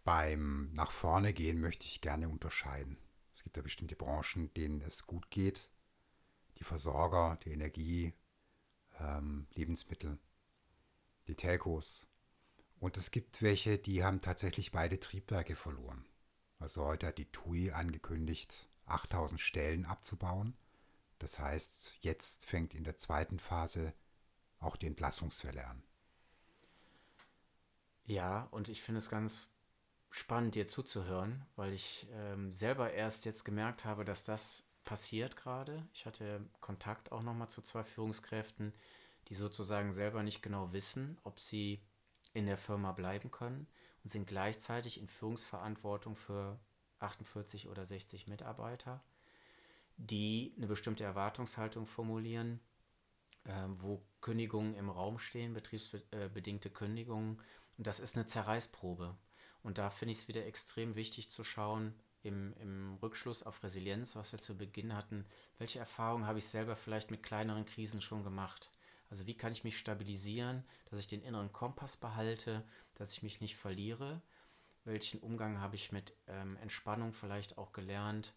Beim 0.03 0.73
nach 0.73 0.91
vorne 0.91 1.33
gehen 1.33 1.61
möchte 1.61 1.87
ich 1.87 2.01
gerne 2.01 2.29
unterscheiden. 2.29 2.99
Es 3.33 3.43
gibt 3.43 3.57
ja 3.57 3.63
bestimmte 3.63 3.97
Branchen, 3.97 4.53
denen 4.55 4.81
es 4.81 5.07
gut 5.07 5.31
geht. 5.31 5.71
Die 6.59 6.65
Versorger, 6.65 7.39
die 7.45 7.53
Energie, 7.53 8.15
ähm, 8.99 9.47
Lebensmittel, 9.55 10.19
die 11.29 11.35
Telcos. 11.35 12.09
Und 12.81 12.97
es 12.97 13.11
gibt 13.11 13.43
welche, 13.43 13.79
die 13.79 14.05
haben 14.05 14.21
tatsächlich 14.21 14.73
beide 14.73 15.01
Triebwerke 15.01 15.57
verloren. 15.57 16.05
Also 16.59 16.85
heute 16.85 17.07
hat 17.09 17.19
die 17.19 17.31
TUI 17.31 17.71
angekündigt, 17.71 18.69
8000 18.87 19.41
Stellen 19.41 19.85
abzubauen. 19.87 20.57
Das 21.19 21.39
heißt, 21.39 21.95
jetzt 22.01 22.47
fängt 22.47 22.75
in 22.75 22.85
der 22.85 22.97
zweiten 22.97 23.39
Phase 23.39 23.95
auch 24.59 24.77
die 24.77 24.87
Entlassungswelle 24.87 25.67
an. 25.67 25.83
Ja, 28.07 28.49
und 28.51 28.69
ich 28.69 28.83
finde 28.83 28.99
es 28.99 29.09
ganz 29.09 29.49
spannend, 30.11 30.55
dir 30.55 30.69
zuzuhören, 30.69 31.47
weil 31.57 31.73
ich 31.73 32.07
ähm, 32.13 32.53
selber 32.53 32.93
erst 32.93 33.25
jetzt 33.25 33.45
gemerkt 33.45 33.85
habe, 33.85 34.05
dass 34.05 34.25
das 34.25 34.69
passiert 34.85 35.37
gerade. 35.37 35.87
Ich 35.93 36.07
hatte 36.07 36.45
Kontakt 36.61 37.11
auch 37.11 37.23
nochmal 37.23 37.49
zu 37.49 37.63
zwei 37.63 37.85
Führungskräften, 37.85 38.75
die 39.29 39.35
sozusagen 39.35 39.93
selber 39.93 40.23
nicht 40.23 40.43
genau 40.43 40.73
wissen, 40.73 41.19
ob 41.25 41.41
sie 41.41 41.81
in 42.33 42.47
der 42.47 42.59
Firma 42.59 42.93
bleiben 42.93 43.31
können 43.31 43.67
und 44.03 44.11
sind 44.11 44.27
gleichzeitig 44.27 45.01
in 45.01 45.09
Führungsverantwortung 45.09 46.17
für 46.17 46.59
48 46.99 47.69
oder 47.69 47.87
60 47.87 48.27
Mitarbeiter, 48.27 49.03
die 49.97 50.53
eine 50.57 50.67
bestimmte 50.67 51.05
Erwartungshaltung 51.05 51.87
formulieren, 51.87 52.61
äh, 53.45 53.53
wo 53.69 54.03
Kündigungen 54.21 54.75
im 54.75 54.91
Raum 54.91 55.19
stehen, 55.19 55.55
betriebsbedingte 55.55 56.71
Kündigungen. 56.71 57.41
Und 57.79 57.87
das 57.87 58.01
ist 58.01 58.17
eine 58.17 58.27
Zerreißprobe. 58.27 59.17
Und 59.63 59.79
da 59.79 59.91
finde 59.91 60.13
ich 60.13 60.19
es 60.19 60.29
wieder 60.29 60.45
extrem 60.45 60.95
wichtig 60.95 61.31
zu 61.31 61.45
schauen, 61.45 61.95
im, 62.23 62.55
im 62.55 62.95
Rückschluss 63.03 63.43
auf 63.43 63.63
Resilienz, 63.63 64.17
was 64.17 64.33
wir 64.33 64.41
zu 64.41 64.57
Beginn 64.57 64.95
hatten, 64.95 65.27
welche 65.59 65.79
Erfahrungen 65.79 66.27
habe 66.27 66.39
ich 66.39 66.47
selber 66.47 66.75
vielleicht 66.75 67.11
mit 67.11 67.23
kleineren 67.23 67.67
Krisen 67.67 68.01
schon 68.01 68.25
gemacht? 68.25 68.71
Also 69.15 69.29
wie 69.29 69.37
kann 69.37 69.53
ich 69.53 69.63
mich 69.63 69.79
stabilisieren, 69.79 70.65
dass 70.91 70.99
ich 70.99 71.07
den 71.07 71.23
inneren 71.23 71.53
Kompass 71.53 71.97
behalte, 71.97 72.65
dass 72.97 73.13
ich 73.13 73.23
mich 73.23 73.41
nicht 73.41 73.55
verliere? 73.55 74.21
Welchen 74.83 75.21
Umgang 75.21 75.61
habe 75.61 75.77
ich 75.77 75.93
mit 75.93 76.17
ähm, 76.27 76.57
Entspannung 76.57 77.13
vielleicht 77.13 77.57
auch 77.57 77.73
gelernt? 77.73 78.35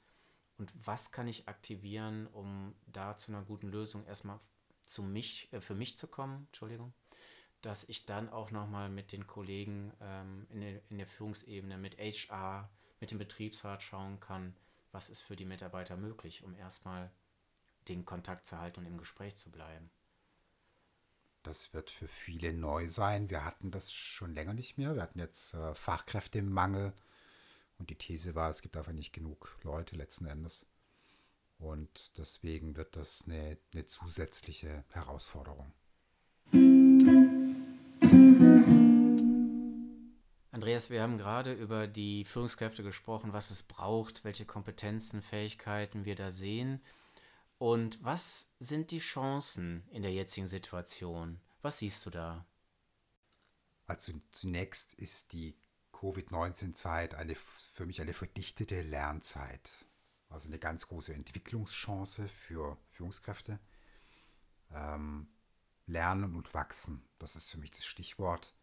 Und 0.60 0.72
was 0.75 1.12
kann 1.12 1.27
ich 1.27 1.48
aktivieren, 1.48 2.27
um 2.27 2.75
da 2.86 3.17
zu 3.17 3.31
einer 3.31 3.41
guten 3.41 3.69
Lösung 3.69 4.05
erstmal 4.05 4.39
zu 4.86 5.01
mich, 5.01 5.51
äh, 5.51 5.62
für 5.62 5.74
mich 5.74 5.98
zu 5.98 6.05
kommen, 6.05 6.46
Entschuldigung, 6.46 6.93
dass 7.62 7.89
ich 7.89 8.05
dann 8.05 8.29
auch 8.29 8.51
nochmal 8.51 8.88
mit 8.88 9.12
den 9.12 9.25
Kollegen 9.25 9.91
ähm, 10.00 10.46
in, 10.51 10.62
der, 10.62 10.81
in 10.91 11.00
der 11.00 11.07
Führungsebene, 11.07 11.79
mit 11.79 11.98
HR, 11.98 12.69
mit 13.00 13.10
dem 13.10 13.17
Betriebsrat 13.17 13.81
schauen 13.81 14.19
kann, 14.19 14.55
was 14.91 15.10
ist 15.10 15.24
für 15.24 15.36
die 15.36 15.46
Mitarbeiter 15.46 15.98
möglich, 15.98 16.43
um 16.43 16.53
erstmal 16.53 17.10
den 17.88 18.05
Kontakt 18.05 18.46
zu 18.46 18.60
halten 18.60 18.81
und 18.81 18.86
im 18.86 19.00
Gespräch 19.00 19.38
zu 19.38 19.50
bleiben. 19.50 19.89
Das 21.48 21.74
wird 21.74 21.89
für 21.89 22.10
viele 22.10 22.51
neu 22.51 22.89
sein. 22.89 23.30
Wir 23.30 23.46
hatten 23.46 23.72
das 23.72 23.94
schon 23.94 24.34
länger 24.34 24.54
nicht 24.54 24.77
mehr. 24.77 24.96
Wir 24.96 25.01
hatten 25.01 25.20
jetzt 25.20 25.54
äh, 25.54 25.74
Fachkräftemangel. 25.74 26.92
Und 27.77 27.89
die 27.89 27.96
These 27.96 28.36
war, 28.36 28.50
es 28.50 28.62
gibt 28.62 28.75
einfach 28.75 28.92
nicht 28.92 29.13
genug 29.13 29.58
Leute 29.63 29.96
letzten 29.96 30.25
Endes. 30.25 30.68
Und 31.58 32.18
deswegen 32.18 32.75
wird 32.75 32.98
das 32.98 33.24
eine, 33.27 33.58
eine 33.74 33.86
zusätzliche 33.86 34.84
Herausforderung. 34.89 35.72
Andreas, 40.51 40.89
wir 40.89 41.01
haben 41.01 41.18
gerade 41.18 41.54
über 41.54 41.88
die 41.88 42.25
Führungskräfte 42.25 42.84
gesprochen, 42.84 43.32
was 43.32 43.51
es 43.51 43.63
braucht, 43.63 44.25
welche 44.25 44.46
Kompetenzen, 44.46 45.22
Fähigkeiten 45.22 46.04
wir 46.04 46.16
da 46.16 46.30
sehen. 46.30 46.82
Und 47.58 48.04
was 48.04 48.52
sind 48.60 48.92
die 48.92 49.00
Chancen 49.00 49.84
in 49.90 50.04
der 50.04 50.14
jetzigen 50.14 50.48
Situation? 50.48 51.40
Was 51.62 51.80
siehst 51.80 52.06
du 52.06 52.10
da? 52.10 52.46
Also 53.88 54.14
zunächst 54.32 54.94
ist 54.94 55.34
die 55.34 55.58
Covid-19-Zeit 55.94 57.16
eine, 57.16 57.36
für 57.36 57.86
mich 57.86 58.02
eine 58.02 58.14
verdichtete 58.14 58.82
Lernzeit. 58.82 59.86
Also 60.30 60.50
eine 60.50 60.60
ganz 60.60 60.88
große 60.88 61.14
Entwicklungschance 61.14 62.28
für 62.28 62.78
Führungskräfte. 62.90 63.60
Ähm, 64.72 65.30
lernen 65.88 66.36
und 66.36 66.54
wachsen, 66.54 67.08
das 67.18 67.36
ist 67.36 67.50
für 67.50 67.58
mich 67.58 67.72
das 67.72 67.86
Stichwort. 67.86 68.54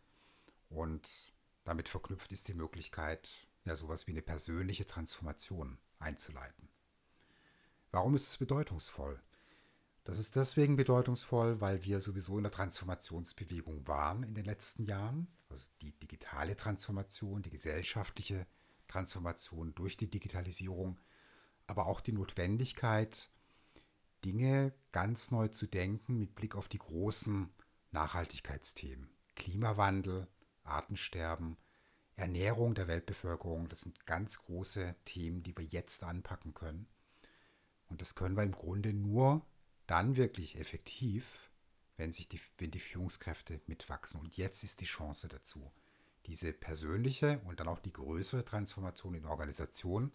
Und 0.69 1.35
damit 1.65 1.89
verknüpft 1.89 2.33
ist 2.33 2.49
die 2.49 2.55
Möglichkeit, 2.55 3.49
ja 3.65 3.75
sowas 3.75 4.07
wie 4.07 4.13
eine 4.13 4.23
persönliche 4.23 4.87
Transformation 4.87 5.79
einzuleiten. 5.99 6.69
Warum 7.95 8.17
ist 8.17 8.27
es 8.27 8.39
bedeutungsvoll? 8.39 9.23
Das 10.03 10.19
ist 10.19 10.35
deswegen 10.35 10.75
bedeutungsvoll, 10.75 11.61
weil 11.61 11.85
wir 11.85 12.01
sowieso 12.01 12.39
in 12.39 12.43
der 12.43 12.51
Transformationsbewegung 12.51 13.87
waren 13.87 14.25
in 14.25 14.35
den 14.35 14.45
letzten 14.45 14.83
Jahren. 14.83 15.29
Also 15.49 15.69
die 15.81 15.93
digitale 15.93 16.57
Transformation, 16.57 17.43
die 17.43 17.51
gesellschaftliche 17.51 18.49
Transformation 18.89 19.77
durch 19.77 19.97
die 19.97 20.11
Digitalisierung, 20.11 20.99
aber 21.69 21.87
auch 21.87 22.01
die 22.01 22.11
Notwendigkeit, 22.11 23.31
Dinge 24.25 24.75
ganz 24.91 25.31
neu 25.31 25.47
zu 25.47 25.69
denken 25.69 26.19
mit 26.19 26.35
Blick 26.35 26.57
auf 26.57 26.67
die 26.67 26.79
großen 26.79 27.49
Nachhaltigkeitsthemen. 27.93 29.09
Klimawandel, 29.37 30.27
Artensterben, 30.65 31.59
Ernährung 32.17 32.75
der 32.75 32.89
Weltbevölkerung, 32.89 33.69
das 33.69 33.83
sind 33.83 34.05
ganz 34.05 34.41
große 34.41 34.97
Themen, 35.05 35.45
die 35.45 35.57
wir 35.57 35.65
jetzt 35.65 36.03
anpacken 36.03 36.55
können. 36.55 36.89
Und 37.89 38.01
das 38.01 38.15
können 38.15 38.37
wir 38.37 38.43
im 38.43 38.53
Grunde 38.53 38.93
nur 38.93 39.47
dann 39.87 40.17
wirklich 40.17 40.59
effektiv, 40.59 41.51
wenn, 41.97 42.13
sich 42.13 42.29
die, 42.29 42.41
wenn 42.59 42.71
die 42.71 42.81
Führungskräfte 42.81 43.61
mitwachsen. 43.67 44.21
Und 44.21 44.37
jetzt 44.37 44.65
ist 44.65 44.81
die 44.81 44.87
Chance 44.87 45.29
dazu, 45.29 45.73
diese 46.27 46.53
persönliche 46.53 47.41
und 47.45 47.61
dann 47.61 47.69
auch 47.69 47.81
die 47.81 47.93
größere 47.93 48.45
Transformation 48.45 49.15
in 49.15 49.27
Organisation 49.27 50.13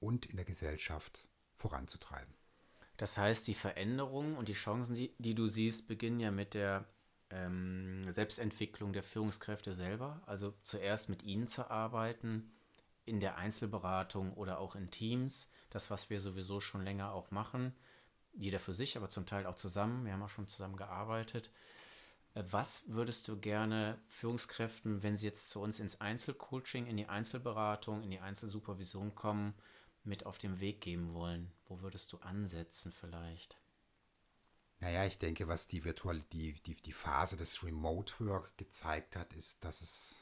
und 0.00 0.26
in 0.26 0.36
der 0.36 0.44
Gesellschaft 0.44 1.28
voranzutreiben. 1.56 2.34
Das 2.96 3.18
heißt, 3.18 3.46
die 3.46 3.54
Veränderungen 3.54 4.36
und 4.36 4.48
die 4.48 4.54
Chancen, 4.54 4.94
die, 4.94 5.14
die 5.18 5.34
du 5.34 5.46
siehst, 5.46 5.88
beginnen 5.88 6.20
ja 6.20 6.30
mit 6.30 6.54
der 6.54 6.86
ähm, 7.30 8.10
Selbstentwicklung 8.10 8.92
der 8.92 9.02
Führungskräfte 9.02 9.72
selber. 9.72 10.22
Also 10.26 10.54
zuerst 10.62 11.08
mit 11.08 11.22
ihnen 11.22 11.48
zu 11.48 11.70
arbeiten, 11.70 12.52
in 13.04 13.20
der 13.20 13.36
Einzelberatung 13.36 14.32
oder 14.34 14.58
auch 14.58 14.74
in 14.74 14.90
Teams, 14.90 15.50
das, 15.70 15.90
was 15.90 16.10
wir 16.10 16.20
sowieso 16.20 16.60
schon 16.60 16.84
länger 16.84 17.12
auch 17.12 17.30
machen, 17.30 17.74
jeder 18.34 18.60
für 18.60 18.72
sich, 18.72 18.96
aber 18.96 19.10
zum 19.10 19.26
Teil 19.26 19.46
auch 19.46 19.54
zusammen. 19.54 20.04
Wir 20.04 20.12
haben 20.12 20.22
auch 20.22 20.28
schon 20.28 20.48
zusammen 20.48 20.76
gearbeitet. 20.76 21.50
Äh, 22.34 22.44
was 22.50 22.84
würdest 22.88 23.28
du 23.28 23.38
gerne 23.38 24.00
Führungskräften, 24.08 25.02
wenn 25.02 25.16
sie 25.16 25.26
jetzt 25.26 25.50
zu 25.50 25.60
uns 25.60 25.80
ins 25.80 26.00
Einzelcoaching, 26.00 26.86
in 26.86 26.96
die 26.96 27.08
Einzelberatung, 27.08 28.02
in 28.02 28.10
die 28.10 28.20
Einzelsupervision 28.20 29.14
kommen, 29.14 29.54
mit 30.04 30.26
auf 30.26 30.38
den 30.38 30.60
Weg 30.60 30.80
geben 30.80 31.14
wollen? 31.14 31.52
Wo 31.66 31.80
würdest 31.80 32.12
du 32.12 32.18
ansetzen 32.18 32.92
vielleicht? 32.92 33.58
Naja, 34.80 35.04
ich 35.04 35.18
denke, 35.18 35.46
was 35.46 35.68
die 35.68 35.84
Virtual, 35.84 36.20
die, 36.32 36.54
die, 36.54 36.74
die 36.74 36.92
Phase 36.92 37.36
des 37.36 37.62
Remote 37.62 38.14
Work 38.26 38.56
gezeigt 38.56 39.14
hat, 39.14 39.32
ist, 39.32 39.64
dass 39.64 39.80
es 39.80 40.21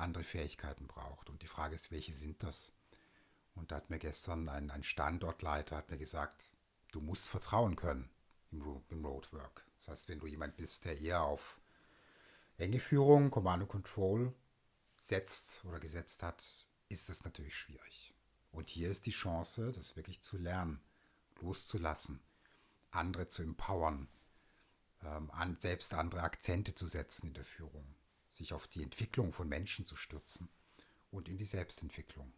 andere 0.00 0.24
Fähigkeiten 0.24 0.86
braucht. 0.86 1.30
Und 1.30 1.42
die 1.42 1.46
Frage 1.46 1.74
ist, 1.74 1.90
welche 1.90 2.12
sind 2.12 2.42
das? 2.42 2.72
Und 3.54 3.72
da 3.72 3.76
hat 3.76 3.90
mir 3.90 3.98
gestern 3.98 4.48
ein, 4.48 4.70
ein 4.70 4.82
Standortleiter 4.82 5.76
hat 5.76 5.90
mir 5.90 5.98
gesagt, 5.98 6.50
du 6.92 7.00
musst 7.00 7.28
vertrauen 7.28 7.76
können 7.76 8.10
im 8.50 8.62
Remote 8.90 9.32
Work. 9.32 9.64
Das 9.76 9.88
heißt, 9.88 10.08
wenn 10.08 10.20
du 10.20 10.26
jemand 10.26 10.56
bist, 10.56 10.84
der 10.84 11.00
eher 11.00 11.22
auf 11.22 11.60
enge 12.58 12.80
Führung, 12.80 13.30
Command 13.30 13.68
Control 13.68 14.32
setzt 14.98 15.64
oder 15.64 15.80
gesetzt 15.80 16.22
hat, 16.22 16.66
ist 16.88 17.08
das 17.08 17.24
natürlich 17.24 17.54
schwierig. 17.54 18.14
Und 18.52 18.68
hier 18.68 18.90
ist 18.90 19.06
die 19.06 19.12
Chance, 19.12 19.72
das 19.72 19.96
wirklich 19.96 20.20
zu 20.22 20.36
lernen, 20.36 20.80
loszulassen, 21.40 22.20
andere 22.90 23.26
zu 23.28 23.42
empowern, 23.42 24.08
ähm, 25.02 25.30
an, 25.30 25.56
selbst 25.56 25.94
andere 25.94 26.22
Akzente 26.22 26.74
zu 26.74 26.86
setzen 26.86 27.28
in 27.28 27.34
der 27.34 27.44
Führung, 27.44 27.94
sich 28.30 28.52
auf 28.52 28.66
die 28.68 28.82
Entwicklung 28.82 29.32
von 29.32 29.48
Menschen 29.48 29.86
zu 29.86 29.96
stürzen 29.96 30.48
und 31.10 31.28
in 31.28 31.36
die 31.36 31.44
Selbstentwicklung. 31.44 32.32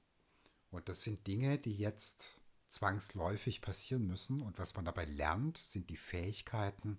Und 0.71 0.89
das 0.89 1.03
sind 1.03 1.27
Dinge, 1.27 1.59
die 1.59 1.77
jetzt 1.77 2.41
zwangsläufig 2.69 3.61
passieren 3.61 4.07
müssen. 4.07 4.41
Und 4.41 4.59
was 4.59 4.75
man 4.75 4.85
dabei 4.85 5.05
lernt, 5.05 5.59
sind 5.59 5.91
die 5.91 5.97
Fähigkeiten, 5.97 6.99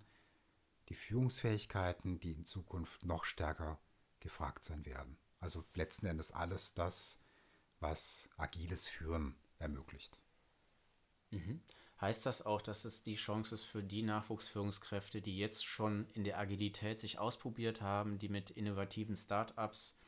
die 0.89 0.95
Führungsfähigkeiten, 0.95 2.19
die 2.19 2.31
in 2.31 2.45
Zukunft 2.45 3.03
noch 3.03 3.25
stärker 3.25 3.79
gefragt 4.19 4.63
sein 4.63 4.85
werden. 4.85 5.17
Also 5.39 5.65
letzten 5.73 6.05
Endes 6.05 6.31
alles 6.31 6.73
das, 6.73 7.21
was 7.79 8.29
agiles 8.37 8.87
Führen 8.87 9.35
ermöglicht. 9.59 10.21
Mhm. 11.31 11.61
Heißt 12.03 12.25
das 12.25 12.45
auch, 12.45 12.61
dass 12.61 12.83
es 12.83 13.03
die 13.03 13.15
Chance 13.15 13.55
ist 13.55 13.63
für 13.63 13.81
die 13.81 14.03
Nachwuchsführungskräfte, 14.03 15.21
die 15.21 15.37
jetzt 15.37 15.65
schon 15.65 16.05
in 16.11 16.25
der 16.25 16.37
Agilität 16.37 16.99
sich 16.99 17.17
ausprobiert 17.17 17.81
haben, 17.81 18.19
die 18.19 18.27
mit 18.27 18.49
innovativen 18.49 19.15
Startups 19.15 20.01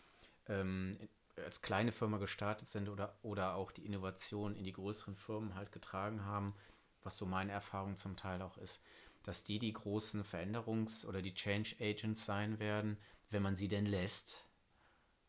ähm, 0.48 1.00
als 1.38 1.62
kleine 1.62 1.94
Firma 1.94 2.18
gestartet 2.18 2.68
sind 2.68 2.90
oder, 2.90 3.18
oder 3.22 3.56
auch 3.56 3.72
die 3.72 3.86
Innovation 3.86 4.58
in 4.58 4.66
die 4.66 4.74
größeren 4.74 5.16
Firmen 5.16 5.56
halt 5.56 5.72
getragen 5.72 6.26
haben, 6.26 6.54
was 7.02 7.16
so 7.16 7.26
meine 7.26 7.54
Erfahrung 7.54 7.96
zum 7.96 8.18
Teil 8.18 8.42
auch 8.42 8.58
ist, 8.58 8.84
dass 9.24 9.46
die 9.46 9.58
die 9.58 9.72
großen 9.72 10.26
Veränderungs- 10.26 11.06
oder 11.06 11.22
die 11.22 11.34
Change 11.34 11.78
Agents 11.80 12.26
sein 12.26 12.60
werden, 12.60 12.98
wenn 13.30 13.42
man 13.42 13.56
sie 13.56 13.70
denn 13.70 13.86
lässt. 13.86 14.44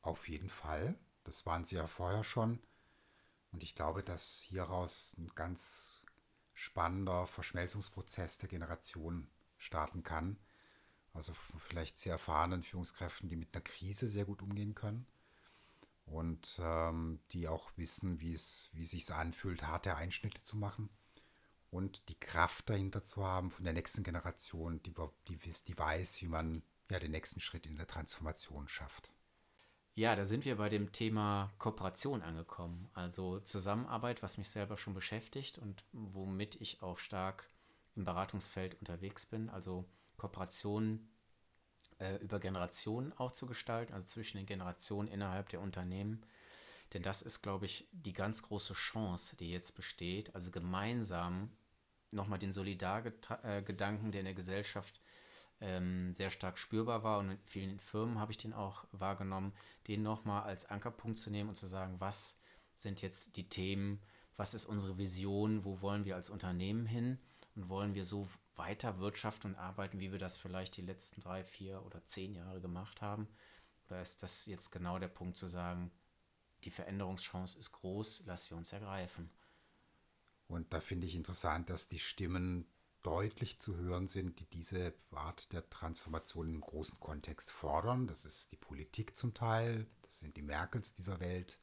Auf 0.03 0.29
jeden 0.29 0.49
Fall. 0.49 0.97
Das 1.23 1.47
waren 1.47 1.65
sie 1.65 1.77
ja 1.77 1.87
vorher 1.87 2.25
schon. 2.25 2.59
Und 3.53 3.63
ich 3.63 3.77
glaube, 3.77 4.03
dass 4.03 4.43
hieraus 4.43 5.15
ein 5.17 5.31
ganz 5.37 6.03
spannender 6.67 7.27
Verschmelzungsprozess 7.27 8.39
der 8.39 8.49
Generation 8.49 9.29
starten 9.57 10.03
kann. 10.03 10.37
Also 11.15 11.33
vielleicht 11.59 11.99
sehr 11.99 12.15
erfahrenen 12.15 12.63
Führungskräften, 12.63 13.29
die 13.29 13.37
mit 13.37 13.55
einer 13.55 13.63
Krise 13.63 14.09
sehr 14.09 14.25
gut 14.25 14.43
umgehen 14.43 14.75
können 14.75 15.07
und 16.05 16.61
ähm, 16.61 17.21
die 17.31 17.49
auch 17.49 17.71
wissen, 17.77 18.21
wie 18.21 18.35
es, 18.35 18.69
wie 18.73 18.85
sich 18.85 19.11
anfühlt, 19.15 19.63
harte 19.63 19.97
Einschnitte 19.97 20.43
zu 20.43 20.57
machen 20.57 20.91
und 21.71 22.09
die 22.09 22.19
Kraft 22.19 22.69
dahinter 22.69 23.01
zu 23.01 23.25
haben 23.25 23.51
von 23.51 23.65
der 23.65 23.73
nächsten 23.73 24.03
Generation, 24.03 24.83
die, 24.83 24.93
die, 25.29 25.39
die 25.39 25.79
weiß, 25.79 26.21
wie 26.23 26.29
man 26.29 26.63
ja 26.91 26.99
den 26.99 27.13
nächsten 27.13 27.41
Schritt 27.41 27.67
in 27.67 27.77
der 27.77 27.87
Transformation 27.87 28.69
schafft. 28.69 29.11
Ja, 29.99 30.15
da 30.15 30.27
sind 30.27 30.45
wir 30.45 30.57
bei 30.57 30.69
dem 30.69 30.93
Thema 30.93 31.55
Kooperation 31.59 32.21
angekommen. 32.21 32.91
Also 32.93 33.41
Zusammenarbeit, 33.41 34.23
was 34.23 34.37
mich 34.37 34.51
selber 34.51 34.77
schon 34.77 34.93
beschäftigt 34.93 35.57
und 35.57 35.85
womit 35.93 36.61
ich 36.61 36.83
auch 36.83 36.99
stark 36.99 37.49
im 37.95 38.05
Beratungsfeld 38.05 38.79
unterwegs 38.79 39.25
bin. 39.25 39.49
Also 39.49 39.87
Kooperation 40.19 41.09
äh, 41.99 42.17
über 42.17 42.41
Generationen 42.41 43.15
auch 43.15 43.33
zu 43.33 43.47
gestalten, 43.47 43.95
also 43.95 44.07
zwischen 44.07 44.37
den 44.37 44.45
Generationen 44.45 45.09
innerhalb 45.09 45.49
der 45.49 45.63
Unternehmen. 45.63 46.27
Denn 46.93 47.01
das 47.01 47.23
ist, 47.23 47.41
glaube 47.41 47.65
ich, 47.65 47.89
die 47.91 48.13
ganz 48.13 48.43
große 48.43 48.75
Chance, 48.75 49.35
die 49.37 49.51
jetzt 49.51 49.77
besteht, 49.77 50.35
also 50.35 50.51
gemeinsam 50.51 51.57
nochmal 52.11 52.39
den 52.39 52.53
Solidargedanken, 52.53 54.13
der 54.13 54.21
in 54.21 54.27
der 54.27 54.35
Gesellschaft 54.35 55.01
ähm, 55.61 56.13
sehr 56.13 56.31
stark 56.31 56.59
spürbar 56.59 57.03
war 57.03 57.19
und 57.19 57.31
in 57.31 57.39
vielen 57.45 57.81
Firmen 57.81 58.19
habe 58.19 58.33
ich 58.33 58.39
den 58.39 58.53
auch 58.53 58.85
wahrgenommen, 58.93 59.53
den 59.89 60.03
nochmal 60.03 60.43
als 60.43 60.67
Ankerpunkt 60.67 61.19
zu 61.19 61.31
nehmen 61.31 61.49
und 61.49 61.57
zu 61.57 61.67
sagen, 61.67 61.97
was 61.99 62.39
sind 62.75 63.01
jetzt 63.03 63.37
die 63.37 63.49
Themen, 63.49 64.01
was 64.37 64.55
ist 64.55 64.67
unsere 64.67 64.99
Vision, 64.99 65.65
wo 65.65 65.81
wollen 65.81 66.05
wir 66.05 66.15
als 66.15 66.29
Unternehmen 66.29 66.87
hin 66.87 67.19
und 67.55 67.69
wollen 67.69 67.95
wir 67.95 68.05
so 68.05 68.29
weiter 68.55 68.99
wirtschaften 68.99 69.53
und 69.53 69.57
arbeiten, 69.57 69.99
wie 69.99 70.13
wir 70.13 70.19
das 70.19 70.37
vielleicht 70.37 70.77
die 70.77 70.83
letzten 70.83 71.21
drei, 71.21 71.45
vier 71.45 71.85
oder 71.85 72.07
zehn 72.07 72.35
Jahre 72.35 72.61
gemacht 72.61 73.01
haben? 73.01 73.29
Oder 73.87 74.03
ist 74.03 74.23
das 74.23 74.47
jetzt 74.47 74.73
genau 74.73 74.99
der 74.99 75.09
Punkt 75.09 75.37
zu 75.37 75.47
sagen, 75.47 75.91
die 76.65 76.71
Veränderungschance 76.71 77.59
ist 77.59 77.73
groß, 77.73 78.25
lass 78.27 78.47
sie 78.47 78.55
uns 78.55 78.73
ergreifen? 78.73 79.31
Und 80.49 80.73
da 80.73 80.81
finde 80.81 81.07
ich 81.07 81.15
interessant, 81.15 81.71
dass 81.71 81.89
die 81.89 81.99
Stimmen 81.99 82.67
deutlich 83.07 83.61
zu 83.61 83.77
hören 83.77 84.09
sind, 84.09 84.41
die 84.41 84.47
diese 84.47 84.93
Art 85.13 85.53
der 85.53 85.69
Transformation 85.71 86.49
im 86.49 86.61
großen 86.61 86.99
Kontext 86.99 87.53
fordern. 87.53 88.09
Das 88.09 88.27
ist 88.27 88.51
die 88.51 88.57
Politik 88.57 89.17
zum 89.17 89.33
Teil, 89.33 89.87
das 90.03 90.19
sind 90.19 90.37
die 90.37 90.43
Merkels 90.43 90.95
dieser 90.95 91.21
Welt, 91.21 91.61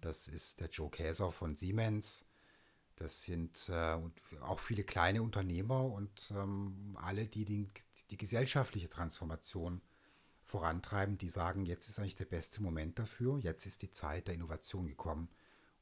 das 0.00 0.28
ist 0.28 0.60
der 0.60 0.70
Joe 0.70 0.90
Käser 0.90 1.30
von 1.30 1.56
Siemens, 1.56 2.24
das 2.96 3.22
sind 3.22 3.68
äh, 3.68 3.98
auch 4.40 4.58
viele 4.58 4.82
kleine 4.82 5.22
Unternehmer 5.22 5.84
und 5.84 6.32
ähm, 6.34 6.96
alle, 7.02 7.26
die, 7.26 7.44
die 7.44 7.68
die 8.10 8.16
gesellschaftliche 8.16 8.88
Transformation 8.88 9.82
vorantreiben, 10.42 11.18
die 11.18 11.28
sagen, 11.28 11.66
jetzt 11.66 11.88
ist 11.88 11.98
eigentlich 11.98 12.16
der 12.16 12.24
beste 12.24 12.62
Moment 12.62 12.98
dafür, 12.98 13.38
jetzt 13.38 13.66
ist 13.66 13.82
die 13.82 13.90
Zeit 13.90 14.28
der 14.28 14.34
Innovation 14.34 14.86
gekommen, 14.86 15.28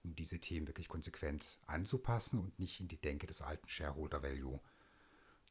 um 0.05 0.15
diese 0.15 0.39
Themen 0.39 0.67
wirklich 0.67 0.89
konsequent 0.89 1.59
anzupassen 1.67 2.39
und 2.39 2.59
nicht 2.59 2.81
in 2.81 2.89
die 2.89 3.01
Denke 3.01 3.27
des 3.27 3.43
alten 3.43 3.69
Shareholder 3.69 4.23
Value 4.23 4.61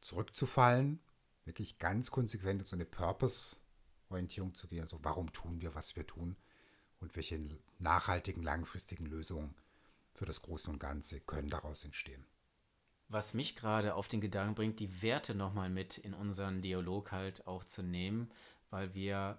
zurückzufallen, 0.00 1.00
wirklich 1.44 1.78
ganz 1.78 2.10
konsequent 2.10 2.60
in 2.60 2.66
so 2.66 2.76
eine 2.76 2.84
Purpose-Orientierung 2.84 4.54
zu 4.54 4.68
gehen, 4.68 4.82
also 4.82 4.98
warum 5.02 5.32
tun 5.32 5.60
wir, 5.60 5.74
was 5.74 5.96
wir 5.96 6.06
tun 6.06 6.36
und 7.00 7.16
welche 7.16 7.40
nachhaltigen, 7.78 8.42
langfristigen 8.42 9.06
Lösungen 9.06 9.54
für 10.14 10.24
das 10.24 10.42
Große 10.42 10.70
und 10.70 10.78
Ganze 10.78 11.20
können 11.20 11.50
daraus 11.50 11.84
entstehen. 11.84 12.24
Was 13.08 13.34
mich 13.34 13.56
gerade 13.56 13.94
auf 13.94 14.08
den 14.08 14.20
Gedanken 14.20 14.54
bringt, 14.54 14.80
die 14.80 15.02
Werte 15.02 15.34
nochmal 15.34 15.68
mit 15.68 15.98
in 15.98 16.14
unseren 16.14 16.62
Dialog 16.62 17.12
halt 17.12 17.46
auch 17.46 17.64
zu 17.64 17.82
nehmen, 17.82 18.30
weil 18.70 18.94
wir, 18.94 19.38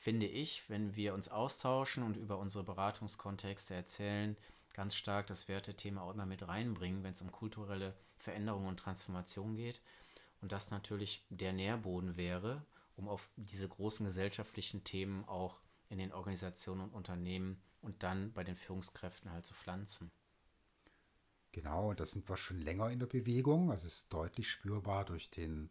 finde 0.00 0.26
ich, 0.26 0.68
wenn 0.70 0.96
wir 0.96 1.12
uns 1.12 1.28
austauschen 1.28 2.02
und 2.02 2.16
über 2.16 2.38
unsere 2.38 2.64
Beratungskontexte 2.64 3.74
erzählen, 3.74 4.34
ganz 4.72 4.94
stark 4.94 5.26
das 5.26 5.46
Wertethema 5.46 6.00
auch 6.00 6.14
immer 6.14 6.24
mit 6.24 6.48
reinbringen, 6.48 7.04
wenn 7.04 7.12
es 7.12 7.20
um 7.20 7.30
kulturelle 7.30 7.94
Veränderung 8.18 8.66
und 8.66 8.78
Transformation 8.78 9.56
geht. 9.56 9.82
Und 10.40 10.52
das 10.52 10.70
natürlich 10.70 11.22
der 11.28 11.52
Nährboden 11.52 12.16
wäre, 12.16 12.64
um 12.96 13.08
auf 13.08 13.28
diese 13.36 13.68
großen 13.68 14.06
gesellschaftlichen 14.06 14.84
Themen 14.84 15.28
auch 15.28 15.60
in 15.90 15.98
den 15.98 16.14
Organisationen 16.14 16.80
und 16.80 16.94
Unternehmen 16.94 17.60
und 17.82 18.02
dann 18.02 18.32
bei 18.32 18.42
den 18.42 18.56
Führungskräften 18.56 19.30
halt 19.30 19.44
zu 19.44 19.52
pflanzen. 19.52 20.10
Genau, 21.52 21.92
das 21.92 22.12
sind 22.12 22.26
wir 22.26 22.38
schon 22.38 22.60
länger 22.60 22.88
in 22.88 23.00
der 23.00 23.06
Bewegung. 23.06 23.70
Also 23.70 23.86
es 23.86 23.96
ist 23.96 24.12
deutlich 24.14 24.48
spürbar 24.48 25.04
durch 25.04 25.28
den, 25.28 25.68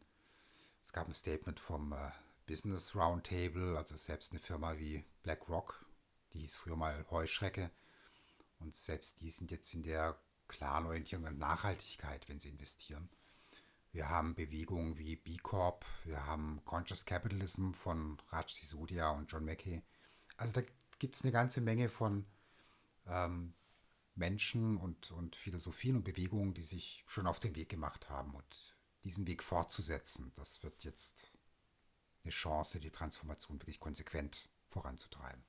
es 0.83 0.93
gab 0.93 1.07
ein 1.07 1.13
Statement 1.13 1.59
vom 1.59 1.93
äh, 1.93 2.11
Business 2.49 2.95
Roundtable, 2.95 3.77
also 3.77 3.95
selbst 3.95 4.31
eine 4.31 4.39
Firma 4.39 4.79
wie 4.79 5.05
BlackRock, 5.21 5.85
die 6.33 6.39
hieß 6.39 6.55
früher 6.55 6.75
mal 6.75 7.05
Heuschrecke. 7.11 7.69
Und 8.57 8.75
selbst 8.75 9.21
die 9.21 9.29
sind 9.29 9.51
jetzt 9.51 9.71
in 9.75 9.83
der 9.83 10.19
klaren 10.47 10.87
Orientierung 10.87 11.27
an 11.27 11.37
Nachhaltigkeit, 11.37 12.27
wenn 12.27 12.39
sie 12.39 12.49
investieren. 12.49 13.07
Wir 13.91 14.09
haben 14.09 14.33
Bewegungen 14.33 14.97
wie 14.97 15.15
B 15.15 15.37
Corp, 15.37 15.85
wir 16.05 16.25
haben 16.25 16.59
Conscious 16.65 17.05
Capitalism 17.05 17.73
von 17.73 18.19
Raj 18.29 18.47
Sisodia 18.47 19.11
und 19.11 19.31
John 19.31 19.45
Mackey. 19.45 19.83
Also 20.35 20.53
da 20.53 20.61
gibt 20.97 21.17
es 21.17 21.21
eine 21.21 21.31
ganze 21.31 21.61
Menge 21.61 21.87
von 21.87 22.25
ähm, 23.05 23.53
Menschen 24.15 24.77
und, 24.77 25.11
und 25.11 25.35
Philosophien 25.35 25.97
und 25.97 26.03
Bewegungen, 26.03 26.55
die 26.55 26.63
sich 26.63 27.03
schon 27.05 27.27
auf 27.27 27.39
den 27.39 27.55
Weg 27.55 27.69
gemacht 27.69 28.09
haben. 28.09 28.33
Und 28.33 28.75
diesen 29.03 29.27
Weg 29.27 29.43
fortzusetzen, 29.43 30.31
das 30.33 30.63
wird 30.63 30.83
jetzt 30.83 31.27
eine 32.23 32.31
Chance, 32.31 32.79
die 32.79 32.91
Transformation 32.91 33.59
wirklich 33.59 33.79
konsequent 33.79 34.49
voranzutreiben. 34.67 35.43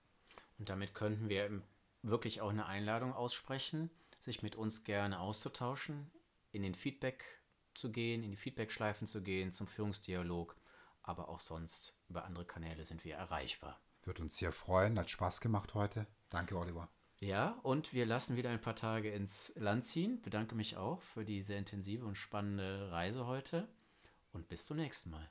Und 0.58 0.68
damit 0.68 0.94
könnten 0.94 1.28
wir 1.28 1.62
wirklich 2.02 2.40
auch 2.40 2.50
eine 2.50 2.66
Einladung 2.66 3.12
aussprechen, 3.12 3.90
sich 4.18 4.42
mit 4.42 4.56
uns 4.56 4.84
gerne 4.84 5.20
auszutauschen, 5.20 6.10
in 6.52 6.62
den 6.62 6.74
Feedback 6.74 7.24
zu 7.74 7.90
gehen, 7.90 8.22
in 8.22 8.30
die 8.30 8.36
Feedback-Schleifen 8.36 9.06
zu 9.06 9.22
gehen, 9.22 9.52
zum 9.52 9.66
Führungsdialog, 9.66 10.56
aber 11.02 11.28
auch 11.28 11.40
sonst 11.40 11.94
über 12.08 12.24
andere 12.24 12.44
Kanäle 12.44 12.84
sind 12.84 13.04
wir 13.04 13.16
erreichbar. 13.16 13.80
Wird 14.04 14.20
uns 14.20 14.38
sehr 14.38 14.52
freuen, 14.52 14.98
hat 14.98 15.10
Spaß 15.10 15.40
gemacht 15.40 15.74
heute. 15.74 16.06
Danke, 16.30 16.56
Oliver. 16.56 16.88
Ja, 17.18 17.58
und 17.62 17.92
wir 17.92 18.06
lassen 18.06 18.36
wieder 18.36 18.48
ein 18.48 18.62
paar 18.62 18.76
Tage 18.76 19.10
ins 19.10 19.52
Land 19.56 19.84
ziehen. 19.84 20.22
Bedanke 20.22 20.54
mich 20.54 20.78
auch 20.78 21.02
für 21.02 21.24
die 21.24 21.42
sehr 21.42 21.58
intensive 21.58 22.06
und 22.06 22.16
spannende 22.16 22.90
Reise 22.90 23.26
heute 23.26 23.68
und 24.32 24.48
bis 24.48 24.64
zum 24.64 24.78
nächsten 24.78 25.10
Mal. 25.10 25.30